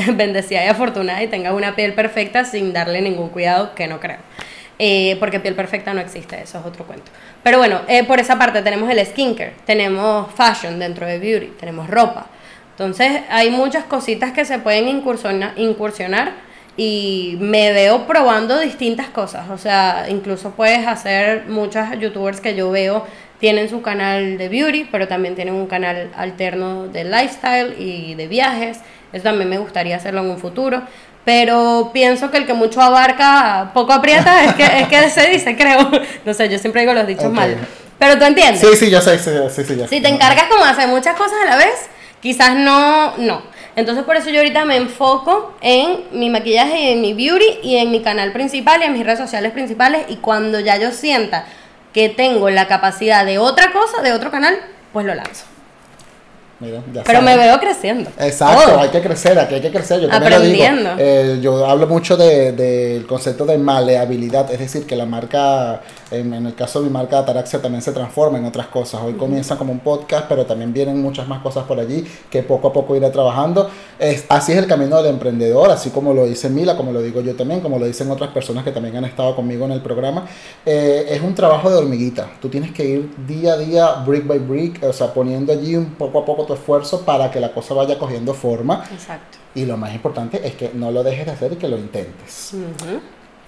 [0.15, 4.19] bendecida y afortunada y tengas una piel perfecta sin darle ningún cuidado, que no creo.
[4.81, 7.11] Eh, porque piel perfecta no existe, eso es otro cuento.
[7.43, 11.91] Pero bueno, eh, por esa parte tenemos el skincare, tenemos fashion dentro de beauty, tenemos
[11.91, 12.27] ropa.
[12.71, 16.33] Entonces, hay muchas cositas que se pueden incursiona- incursionar
[16.77, 19.51] y me veo probando distintas cosas.
[19.51, 23.05] O sea, incluso puedes hacer, muchas youtubers que yo veo
[23.41, 28.29] tienen su canal de beauty, pero también tienen un canal alterno de lifestyle y de
[28.29, 28.79] viajes.
[29.13, 30.83] Eso también me gustaría hacerlo en un futuro.
[31.25, 35.57] Pero pienso que el que mucho abarca, poco aprieta, es que, es que se dice,
[35.57, 35.91] creo.
[36.25, 37.33] No sé, yo siempre digo los dichos Ok.
[37.33, 37.57] mal.
[37.99, 38.61] Pero tú entiendes.
[38.61, 39.89] Sí, sí, yo sé, sí, sí, sí, ya.
[39.89, 41.89] Si te encargas como de hacer muchas cosas a la vez,
[42.23, 43.43] quizás no, no.
[43.77, 47.77] Entonces por eso yo ahorita me enfoco en mi maquillaje y en mi beauty y
[47.77, 51.45] en mi canal principal y en mis redes sociales principales y cuando ya yo sienta
[51.93, 54.59] que tengo la capacidad de otra cosa, de otro canal,
[54.93, 55.45] pues lo lanzo.
[56.61, 58.11] Mira, Pero me veo creciendo.
[58.19, 60.01] Exacto, hay que crecer, aquí hay que crecer.
[60.01, 60.65] Yo también lo digo.
[60.65, 60.91] Aprendiendo.
[60.99, 65.81] Eh, yo hablo mucho de- del concepto de maleabilidad, es decir, que la marca,
[66.11, 69.01] en, en el caso de mi marca Ataraxia, también se transforma en otras cosas.
[69.03, 72.69] Hoy comienza como un podcast, pero también vienen muchas más cosas por allí que poco
[72.69, 73.71] a poco iré trabajando.
[73.99, 77.21] Es, así es el camino del emprendedor, así como lo dice Mila, como lo digo
[77.21, 80.27] yo también, como lo dicen otras personas que también han estado conmigo en el programa.
[80.65, 82.31] Eh, es un trabajo de hormiguita.
[82.41, 85.95] Tú tienes que ir día a día, brick by brick, o sea, poniendo allí un
[85.95, 88.85] poco a poco tu esfuerzo para que la cosa vaya cogiendo forma.
[88.93, 89.39] Exacto.
[89.55, 92.53] Y lo más importante es que no lo dejes de hacer y que lo intentes.
[92.55, 93.01] Ujú.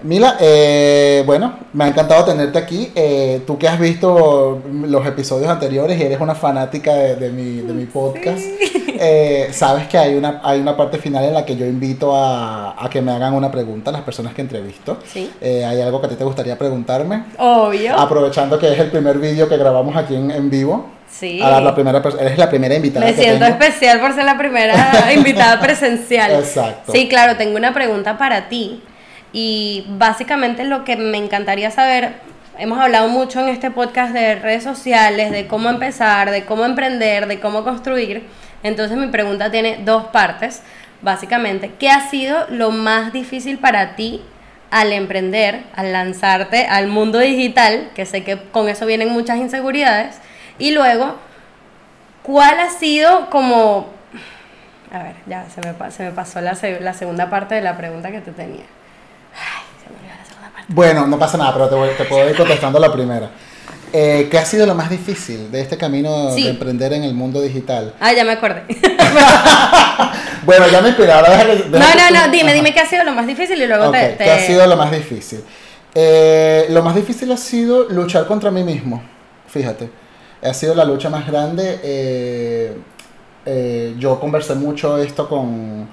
[0.02, 2.90] Mila, eh, bueno, me ha encantado tenerte aquí.
[2.94, 7.56] Eh, tú que has visto los episodios anteriores y eres una fanática de, de mi,
[7.60, 8.40] de mi podcast,
[9.02, 12.82] eh, sabes que hay una, hay una parte final en la que yo invito a,
[12.82, 14.98] a que me hagan una pregunta a las personas que entrevisto.
[15.06, 15.30] Sí.
[15.40, 17.24] Eh, ¿Hay algo que a ti te gustaría preguntarme?
[17.38, 17.98] Obvio.
[17.98, 20.86] Aprovechando que es el primer vídeo que grabamos aquí en, en vivo.
[21.10, 21.40] Sí.
[21.42, 23.58] A la primera eres la primera invitada Me que siento tengo.
[23.58, 26.30] especial por ser la primera invitada presencial.
[26.32, 26.92] Exacto.
[26.92, 28.82] Sí, claro, tengo una pregunta para ti.
[29.32, 32.14] Y básicamente lo que me encantaría saber,
[32.58, 37.26] hemos hablado mucho en este podcast de redes sociales, de cómo empezar, de cómo emprender,
[37.26, 38.26] de cómo construir.
[38.62, 40.62] Entonces mi pregunta tiene dos partes.
[41.02, 44.22] Básicamente, ¿qué ha sido lo más difícil para ti
[44.70, 47.90] al emprender, al lanzarte al mundo digital?
[47.94, 50.18] Que sé que con eso vienen muchas inseguridades.
[50.58, 51.16] Y luego,
[52.22, 53.88] ¿Cuál ha sido como...
[54.92, 55.72] A ver, ya se me,
[56.12, 58.64] pasó la, la segunda parte de la pregunta que te tenía.
[59.34, 60.59] Ay, se me olvidó la segunda parte.
[60.72, 63.30] Bueno, no pasa nada, pero te, voy- te puedo ir contestando la primera.
[63.92, 66.44] Eh, ¿Qué ha sido lo más difícil de este camino Sí.
[66.44, 67.92] de emprender en el mundo digital?
[67.98, 68.62] Ah, ya me acordé.
[70.42, 72.52] Bueno, ya me inspiré, ahora deja que- no, no, tú- no, dime, Ajá.
[72.54, 74.08] dime qué ha sido lo más difícil y luego te...
[74.10, 75.44] te- ¿Qué ha sido lo más difícil?
[75.94, 79.02] Eh, lo más difícil ha sido luchar contra mí mismo,
[79.48, 79.90] fíjate.
[80.42, 81.78] Ha sido la lucha más grande.
[81.82, 82.74] eh,
[83.98, 85.88] yo conversé mucho esto con,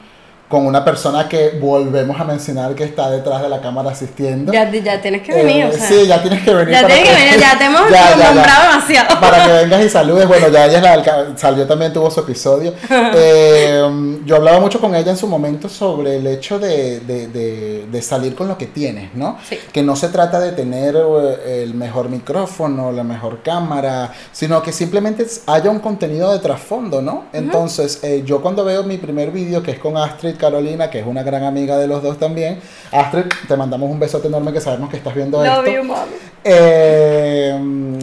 [0.47, 4.53] con una persona que volvemos a mencionar que está detrás de la cámara asistiendo.
[4.53, 5.87] Ya, ya tienes que venir, Eh, o sea.
[5.87, 6.73] Sí, ya tienes que venir.
[6.73, 9.19] Ya tienes que venir, ya te hemos Ya, nombrado demasiado.
[9.19, 10.25] Para que vengas y saludes.
[10.27, 12.73] Bueno, ya ella es la alca- salió también, tuvo su episodio.
[12.89, 17.85] Eh, yo hablaba mucho con ella en su momento sobre el hecho de, de- de-
[17.91, 19.37] de salir con lo que tienes, ¿no?
[19.49, 19.57] Sí.
[19.73, 24.71] Que no se trata de tener eh, el mejor micrófono, la mejor cámara, sino que
[24.71, 27.25] simplemente haya un contenido de trasfondo, ¿no?
[27.33, 31.05] Entonces, eh, yo cuando veo mi primer vídeo, que es con Astrid Carolina, que es
[31.05, 32.59] una gran amiga de los dos también,
[32.91, 35.83] Astrid, te mandamos un besote enorme que sabemos que estás viendo Love esto.
[35.83, 35.93] you.
[36.43, 37.99] Eh,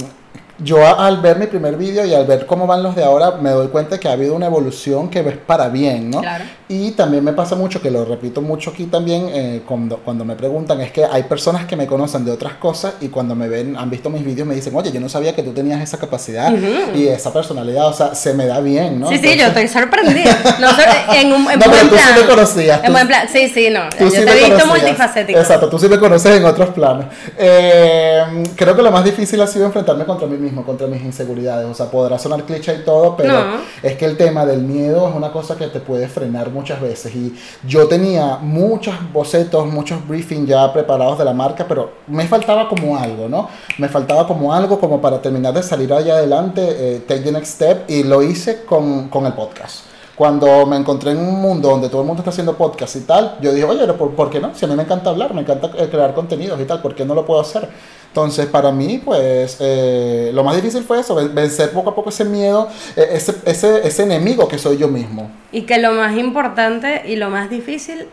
[0.58, 3.50] yo al ver mi primer vídeo y al ver cómo van los de ahora, me
[3.50, 6.20] doy cuenta que ha habido una evolución que es para bien, ¿no?
[6.20, 6.44] Claro.
[6.68, 10.34] Y también me pasa mucho, que lo repito mucho aquí también, eh, cuando, cuando me
[10.34, 13.76] preguntan, es que hay personas que me conocen de otras cosas y cuando me ven,
[13.76, 16.52] han visto mis vídeos, me dicen, oye, yo no sabía que tú tenías esa capacidad
[16.94, 19.08] y esa personalidad, o sea, se me da bien, ¿no?
[19.08, 20.38] Sí, sí, yo Entonces- estoy sorprendida.
[20.60, 20.68] No,
[21.14, 22.20] en un en No, pero tú sí plan.
[22.20, 23.28] me conocías, tú- En buen plan.
[23.30, 23.80] Sí, sí, no.
[23.90, 24.68] Tú yo sí te me he visto conocías.
[24.82, 25.38] multifacético.
[25.38, 27.06] Exacto, tú sí me conoces en otros planos.
[27.36, 28.22] Eh,
[28.56, 31.66] creo que lo más difícil ha sido enfrentarme contra mí mismo, contra mis inseguridades.
[31.66, 33.56] O sea, podrá sonar cliché y todo, pero No.
[33.82, 37.14] es que el tema del miedo es una cosa que te puede frenar muchas veces.
[37.14, 37.34] Y
[37.66, 42.96] yo tenía muchos bocetos, muchos briefings ya preparados de la marca, pero me faltaba como
[42.96, 43.48] algo, ¿no?
[43.78, 47.54] Me faltaba como algo como para terminar de salir allá adelante, eh, take the next
[47.54, 49.86] step, y lo hice con, con el podcast.
[50.14, 53.36] Cuando me encontré en un mundo donde todo el mundo está haciendo podcast y tal,
[53.40, 54.54] yo dije, oye, pero ¿por, por qué no?
[54.54, 57.04] Si a mí me encanta hablar, me encanta eh, crear contenidos y tal, ¿por qué
[57.04, 57.68] no lo puedo hacer?
[58.14, 62.10] Entonces, para mí, pues, eh, lo más difícil fue eso, ven- vencer poco a poco
[62.10, 65.32] ese miedo, eh, ese, ese, ese enemigo que soy yo mismo.
[65.50, 68.06] Y que lo más importante y lo más difícil,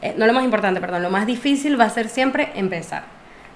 [0.00, 3.02] eh, no lo más importante, perdón, lo más difícil va a ser siempre empezar.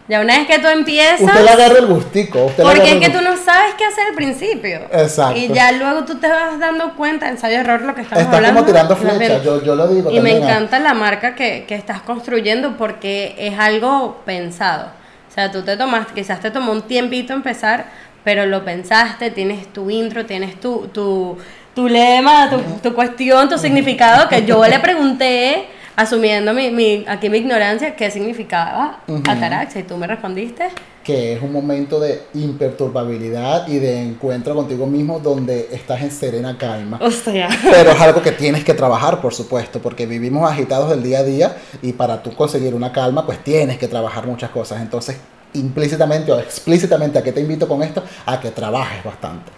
[0.08, 2.46] Ya una vez que tú empiezas, Usted le agarra el gustico.
[2.46, 4.80] Usted porque es que tú no sabes qué hacer al principio.
[4.92, 5.38] Exacto.
[5.38, 8.58] Y ya luego tú te vas dando cuenta, ensayo-error, lo que estamos Está hablando.
[8.62, 10.38] como tirando flechas, yo, yo lo digo Y me ah.
[10.38, 15.00] encanta la marca que, que estás construyendo porque es algo pensado.
[15.32, 17.86] O sea, tú te tomaste, quizás te tomó un tiempito empezar,
[18.22, 21.38] pero lo pensaste, tienes tu intro, tienes tu, tu,
[21.74, 27.30] tu lema, tu, tu cuestión, tu significado, que yo le pregunté, asumiendo mi, mi, aquí
[27.30, 29.22] mi ignorancia, qué significaba Ujú.
[29.26, 30.68] ataraxia, y tú me respondiste.
[31.04, 36.56] Que es un momento de imperturbabilidad y de encuentro contigo mismo donde estás en serena
[36.56, 36.98] calma.
[37.02, 41.02] O sea, Pero es algo que tienes que trabajar, por supuesto, porque vivimos agitados del
[41.02, 44.80] día a día y para tú conseguir una calma, pues tienes que trabajar muchas cosas.
[44.80, 45.16] Entonces,
[45.54, 48.02] implícitamente o explícitamente, ¿a qué te invito con esto?
[48.26, 49.50] A que trabajes bastante.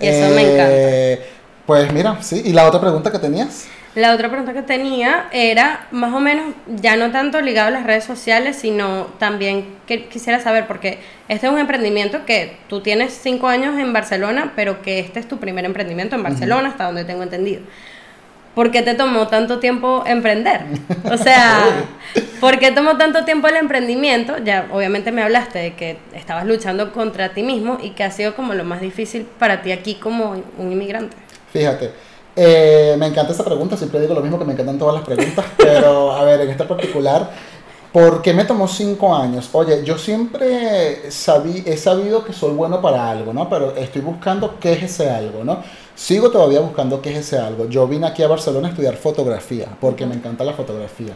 [0.00, 1.36] Y eso me encanta.
[1.66, 2.42] Pues mira, sí.
[2.44, 3.66] ¿Y la otra pregunta que tenías?
[3.96, 7.84] La otra pregunta que tenía era más o menos, ya no tanto ligado a las
[7.84, 13.14] redes sociales, sino también que quisiera saber, porque este es un emprendimiento que tú tienes
[13.14, 17.06] cinco años en Barcelona, pero que este es tu primer emprendimiento en Barcelona, hasta donde
[17.06, 17.62] tengo entendido.
[18.54, 20.60] ¿Por qué te tomó tanto tiempo emprender?
[21.10, 21.64] O sea,
[22.40, 24.36] ¿por qué tomó tanto tiempo el emprendimiento?
[24.44, 28.36] Ya obviamente me hablaste de que estabas luchando contra ti mismo y que ha sido
[28.36, 31.16] como lo más difícil para ti aquí como un inmigrante.
[31.50, 31.92] Fíjate,
[32.36, 35.44] eh, me encanta esa pregunta, siempre digo lo mismo que me encantan todas las preguntas,
[35.56, 37.30] pero a ver, en esta particular,
[37.92, 39.48] ¿por qué me tomó cinco años?
[39.52, 43.48] Oye, yo siempre sabí, he sabido que soy bueno para algo, ¿no?
[43.48, 45.62] Pero estoy buscando qué es ese algo, ¿no?
[45.94, 47.70] Sigo todavía buscando qué es ese algo.
[47.70, 51.14] Yo vine aquí a Barcelona a estudiar fotografía, porque me encanta la fotografía.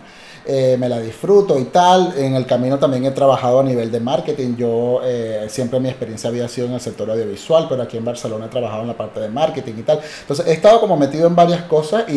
[0.52, 2.12] Eh, me la disfruto y tal.
[2.16, 4.56] En el camino también he trabajado a nivel de marketing.
[4.56, 8.46] Yo eh, siempre mi experiencia había sido en el sector audiovisual, pero aquí en Barcelona
[8.46, 10.00] he trabajado en la parte de marketing y tal.
[10.22, 12.14] Entonces he estado como metido en varias cosas y,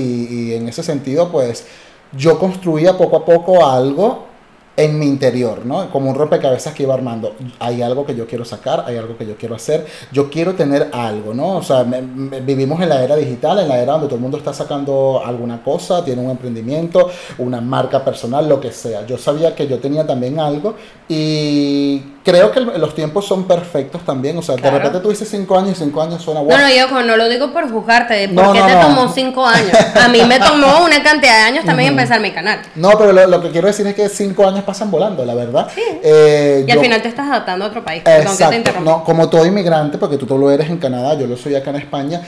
[0.49, 1.67] y en ese sentido pues
[2.11, 4.32] yo construía poco a poco algo
[4.75, 5.89] en mi interior, ¿no?
[5.91, 7.35] Como un rompecabezas que iba armando.
[7.59, 10.89] Hay algo que yo quiero sacar, hay algo que yo quiero hacer, yo quiero tener
[10.93, 11.57] algo, ¿no?
[11.57, 12.01] O sea, me-
[12.41, 15.63] vivimos en la era digital, en la era donde todo el mundo está sacando alguna
[15.63, 19.05] cosa, tiene un emprendimiento, una marca personal, lo que sea.
[19.05, 20.75] Yo sabía que yo tenía también algo
[21.09, 24.37] y creo que los tiempos son perfectos también.
[24.37, 24.77] O sea, Claro.
[24.77, 26.57] de repente tú dices cinco años y cinco años suena guau.
[26.57, 28.81] No, no, yo no lo digo por juzgarte, No, porque no, te no.
[28.81, 29.71] tomó cinco años.
[30.01, 32.61] A mí me tomó una cantidad de años también empezar mi canal.
[32.75, 35.67] No, pero lo, lo que quiero decir es que cinco años pasan volando, la verdad.
[35.75, 35.81] Sí.
[36.03, 38.03] Eh, Y al final te estás adaptando a otro país.
[38.03, 38.89] Te Exacto, interrumpa.
[38.91, 41.71] no, como todo inmigrante, porque tú, tú lo eres en Canadá, yo lo soy acá
[41.71, 42.21] en España,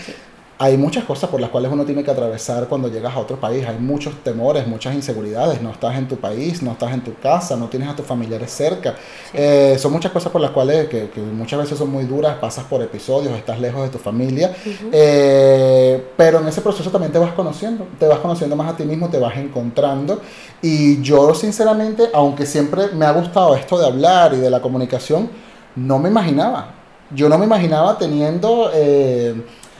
[0.57, 3.65] hay muchas cosas por las cuales uno tiene que atravesar cuando llegas a otro país,
[3.67, 7.57] hay muchos temores, muchas inseguridades, no estás en tu país, no estás en tu casa,
[7.57, 8.95] no tienes a tus familiares cerca,
[9.33, 12.63] Eh, son muchas cosas por las cuales que, que muchas veces son muy duras, pasas
[12.65, 14.55] por episodios, estás lejos de tu familia,
[14.91, 18.83] Eh, pero en ese proceso también te vas conociendo, te vas conociendo más a ti
[18.85, 20.21] mismo, te vas encontrando.
[20.61, 25.29] Y yo sinceramente, aunque siempre me ha gustado esto de hablar y de la comunicación,
[25.75, 26.71] no me imaginaba.
[27.11, 29.35] Yo no me imaginaba teniendo eh,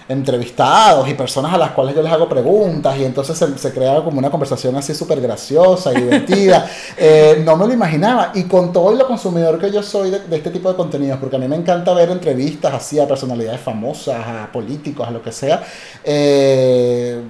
[0.08, 4.20] entrevistados y personas a las cuales yo les hago preguntas y entonces se, crea como
[4.20, 6.70] una conversación así súper graciosa y divertida.
[6.98, 10.50] Eh, no me lo imaginaba y con todo lo consumidor que yo soy de, este
[10.50, 14.50] tipo de contenidos, porque a mí me encanta ver entrevistas así a personalidades famosas, a
[14.52, 15.64] políticos, a lo que sea.
[16.04, 17.22] Eh,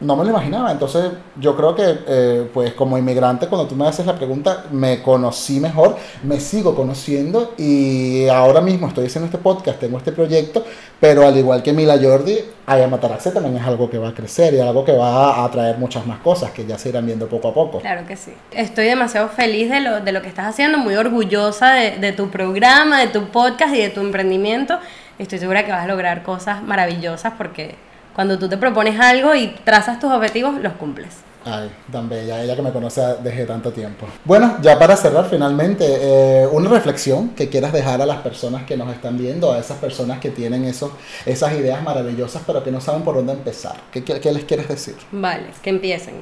[0.00, 0.72] no me lo imaginaba.
[0.72, 5.02] Entonces, yo creo que, eh, pues, como inmigrante, cuando tú me haces la pregunta, me
[5.02, 10.64] conocí mejor, me sigo conociendo y ahora mismo estoy haciendo este podcast, tengo este proyecto,
[10.98, 14.54] pero al igual que Mila Jordi, Aya Mataraxe también es algo que va a crecer
[14.54, 17.48] y algo que va a traer muchas más cosas que ya se irán viendo poco
[17.48, 17.80] a poco.
[17.80, 18.32] Claro que sí.
[18.52, 23.00] Estoy demasiado feliz de lo, de lo que estás haciendo, muy orgullosa de tu programa,
[23.00, 24.78] de tu podcast y de tu emprendimiento.
[25.18, 27.74] Estoy segura que vas a lograr cosas maravillosas porque
[28.14, 31.08] cuando tú te propones algo y trazas tus objetivos, los cumples.
[31.44, 34.06] Ay, tan bella, ella que me conoce desde tanto tiempo.
[34.26, 38.76] Bueno, ya para cerrar finalmente, eh, una reflexión que quieras dejar a las personas que
[38.76, 40.92] nos están viendo, a esas personas que tienen esos,
[41.24, 43.76] esas ideas maravillosas pero que no saben por dónde empezar.
[43.90, 44.96] ¿Qué, qué les quieres decir?
[45.12, 46.16] Vale, que empiecen.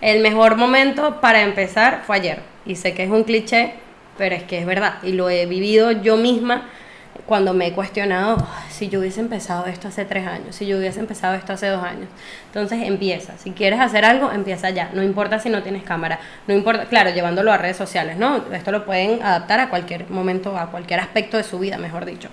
[0.00, 2.42] El mejor momento para empezar fue ayer.
[2.66, 3.74] Y sé que es un cliché,
[4.18, 4.94] pero es que es verdad.
[5.04, 6.68] Y lo he vivido yo misma
[7.26, 8.36] cuando me he cuestionado,
[8.70, 11.82] si yo hubiese empezado esto hace tres años, si yo hubiese empezado esto hace dos
[11.82, 12.08] años.
[12.46, 16.54] Entonces empieza, si quieres hacer algo, empieza ya, no importa si no tienes cámara, no
[16.54, 18.44] importa, claro, llevándolo a redes sociales, ¿no?
[18.52, 22.28] Esto lo pueden adaptar a cualquier momento, a cualquier aspecto de su vida, mejor dicho.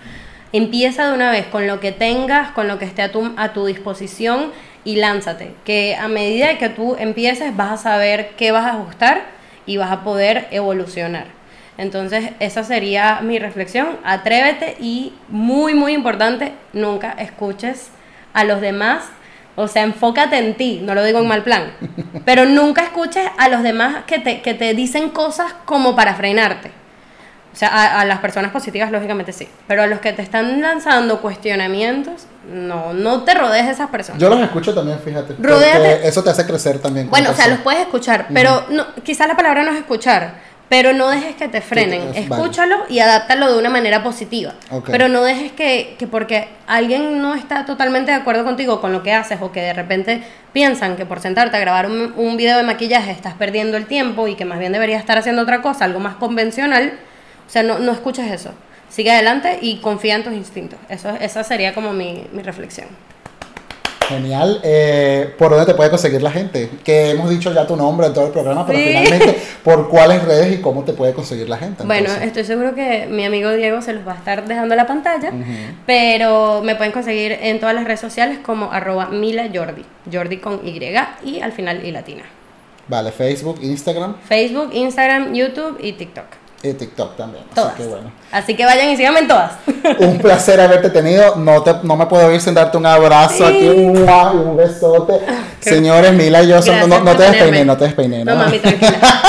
[0.52, 3.54] Empieza de una vez con lo que tengas, con lo que esté a tu, a
[3.54, 4.52] tu disposición
[4.86, 9.24] y lánzate, que a medida que tú empieces vas a saber qué vas a ajustar
[9.66, 11.43] y vas a poder evolucionar.
[11.78, 13.97] Entonces, esa sería mi reflexión.
[14.03, 17.89] Atrévete y, muy, muy importante, nunca escuches
[18.34, 19.05] a los demás.
[19.55, 21.74] O sea, enfócate en ti, no lo digo en mal plan,
[22.26, 26.71] pero nunca escuches a los demás que te, que te dicen cosas como para frenarte.
[27.53, 29.47] O sea, a, las personas positivas, lógicamente sí.
[29.67, 34.19] Pero a los que te están lanzando cuestionamientos, no, no te rodees de esas personas.
[34.19, 35.36] Yo los escucho también, fíjate.
[36.03, 37.11] Eso te hace crecer también.
[37.11, 40.34] Bueno, o sea, los puedes escuchar, pero no, quizás la palabra no es escuchar
[40.74, 42.15] pero no dejes que te frenen.
[42.15, 44.55] Escúchalo y adáptalo de una manera positiva.
[44.88, 49.03] Pero no dejes que, que, porque alguien no está totalmente de acuerdo contigo con lo
[49.03, 52.57] que haces o que de repente piensan que por sentarte a grabar un, un video
[52.57, 55.86] de maquillaje estás perdiendo el tiempo y que más bien deberías estar haciendo otra cosa,
[55.86, 56.93] algo más convencional.
[57.45, 58.49] O sea, no, no escuches eso.
[58.89, 60.80] Sigue adelante y confía en tus instintos.
[60.89, 62.88] Eso, esa sería como mi, mi reflexión.
[64.08, 64.60] Genial.
[64.64, 66.70] Eh, ¿Por dónde te puede conseguir la gente?
[66.84, 70.54] Que hemos dicho ya tu nombre en todo el programa, pero finalmente, ¿por cuáles redes
[70.54, 71.84] y cómo te puede conseguir la gente?
[71.84, 75.32] Bueno, estoy seguro que mi amigo Diego se los va a estar dejando la pantalla,
[75.86, 80.68] pero me pueden conseguir en todas las redes sociales como arroba Mila Jordi, Jordi con
[80.68, 80.80] Y
[81.24, 82.24] y al final y latina.
[82.88, 84.16] Vale, Facebook, Instagram.
[84.28, 86.43] Facebook, Instagram, YouTube y TikTok.
[86.64, 87.43] Y TikTok también.
[87.53, 88.11] Así que bueno.
[88.32, 89.51] Así que vayan y síganme en todas.
[89.99, 91.36] Un placer haberte tenido.
[91.36, 95.20] No, te, no me puedo ir sin darte un abrazo aquí, un, un besote.
[95.59, 98.24] Señores, Mila y yo somos, no, no, te despeiné, no te despeiné.
[98.24, 98.97] No, mami, tranquila.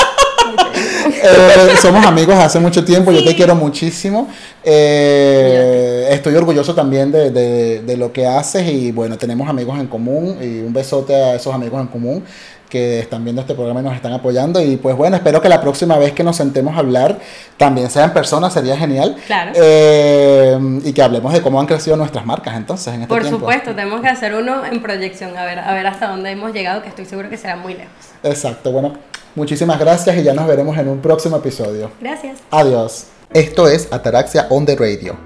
[1.23, 4.29] eh, somos amigos hace mucho tiempo, yo te quiero muchísimo.
[4.63, 9.87] Eh, estoy orgulloso también de, de, de, lo que haces y bueno, tenemos amigos en
[9.87, 12.23] común y un besote a esos amigos en común
[12.69, 14.61] que están viendo este programa y nos están apoyando.
[14.61, 17.19] Y pues bueno, espero que la próxima vez que nos sentemos a hablar
[17.57, 19.15] también sea en persona, sería genial.
[19.25, 19.51] Claro.
[19.55, 23.75] Eh, y que hablemos de cómo han crecido nuestras marcas entonces en este Por supuesto,
[23.75, 26.89] tenemos que hacer uno en proyección, a ver, a ver hasta dónde hemos llegado, que
[26.89, 27.91] estoy seguro que será muy lejos.
[28.23, 28.93] Exacto, bueno,
[29.35, 31.91] muchísimas gracias y ya nos veremos en un próximo episodio.
[32.01, 32.39] Gracias.
[32.51, 33.07] Adiós.
[33.33, 35.17] Esto es Ataraxia on the Radio.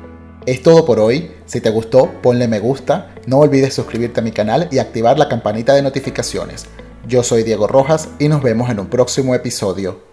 [0.46, 1.32] Es todo por hoy.
[1.46, 3.10] Si te gustó, ponle me gusta.
[3.28, 6.66] No olvides suscribirte a mi canal y activar la campanita de notificaciones.
[7.08, 10.09] Yo soy Diego Rojas y nos vemos en un próximo episodio.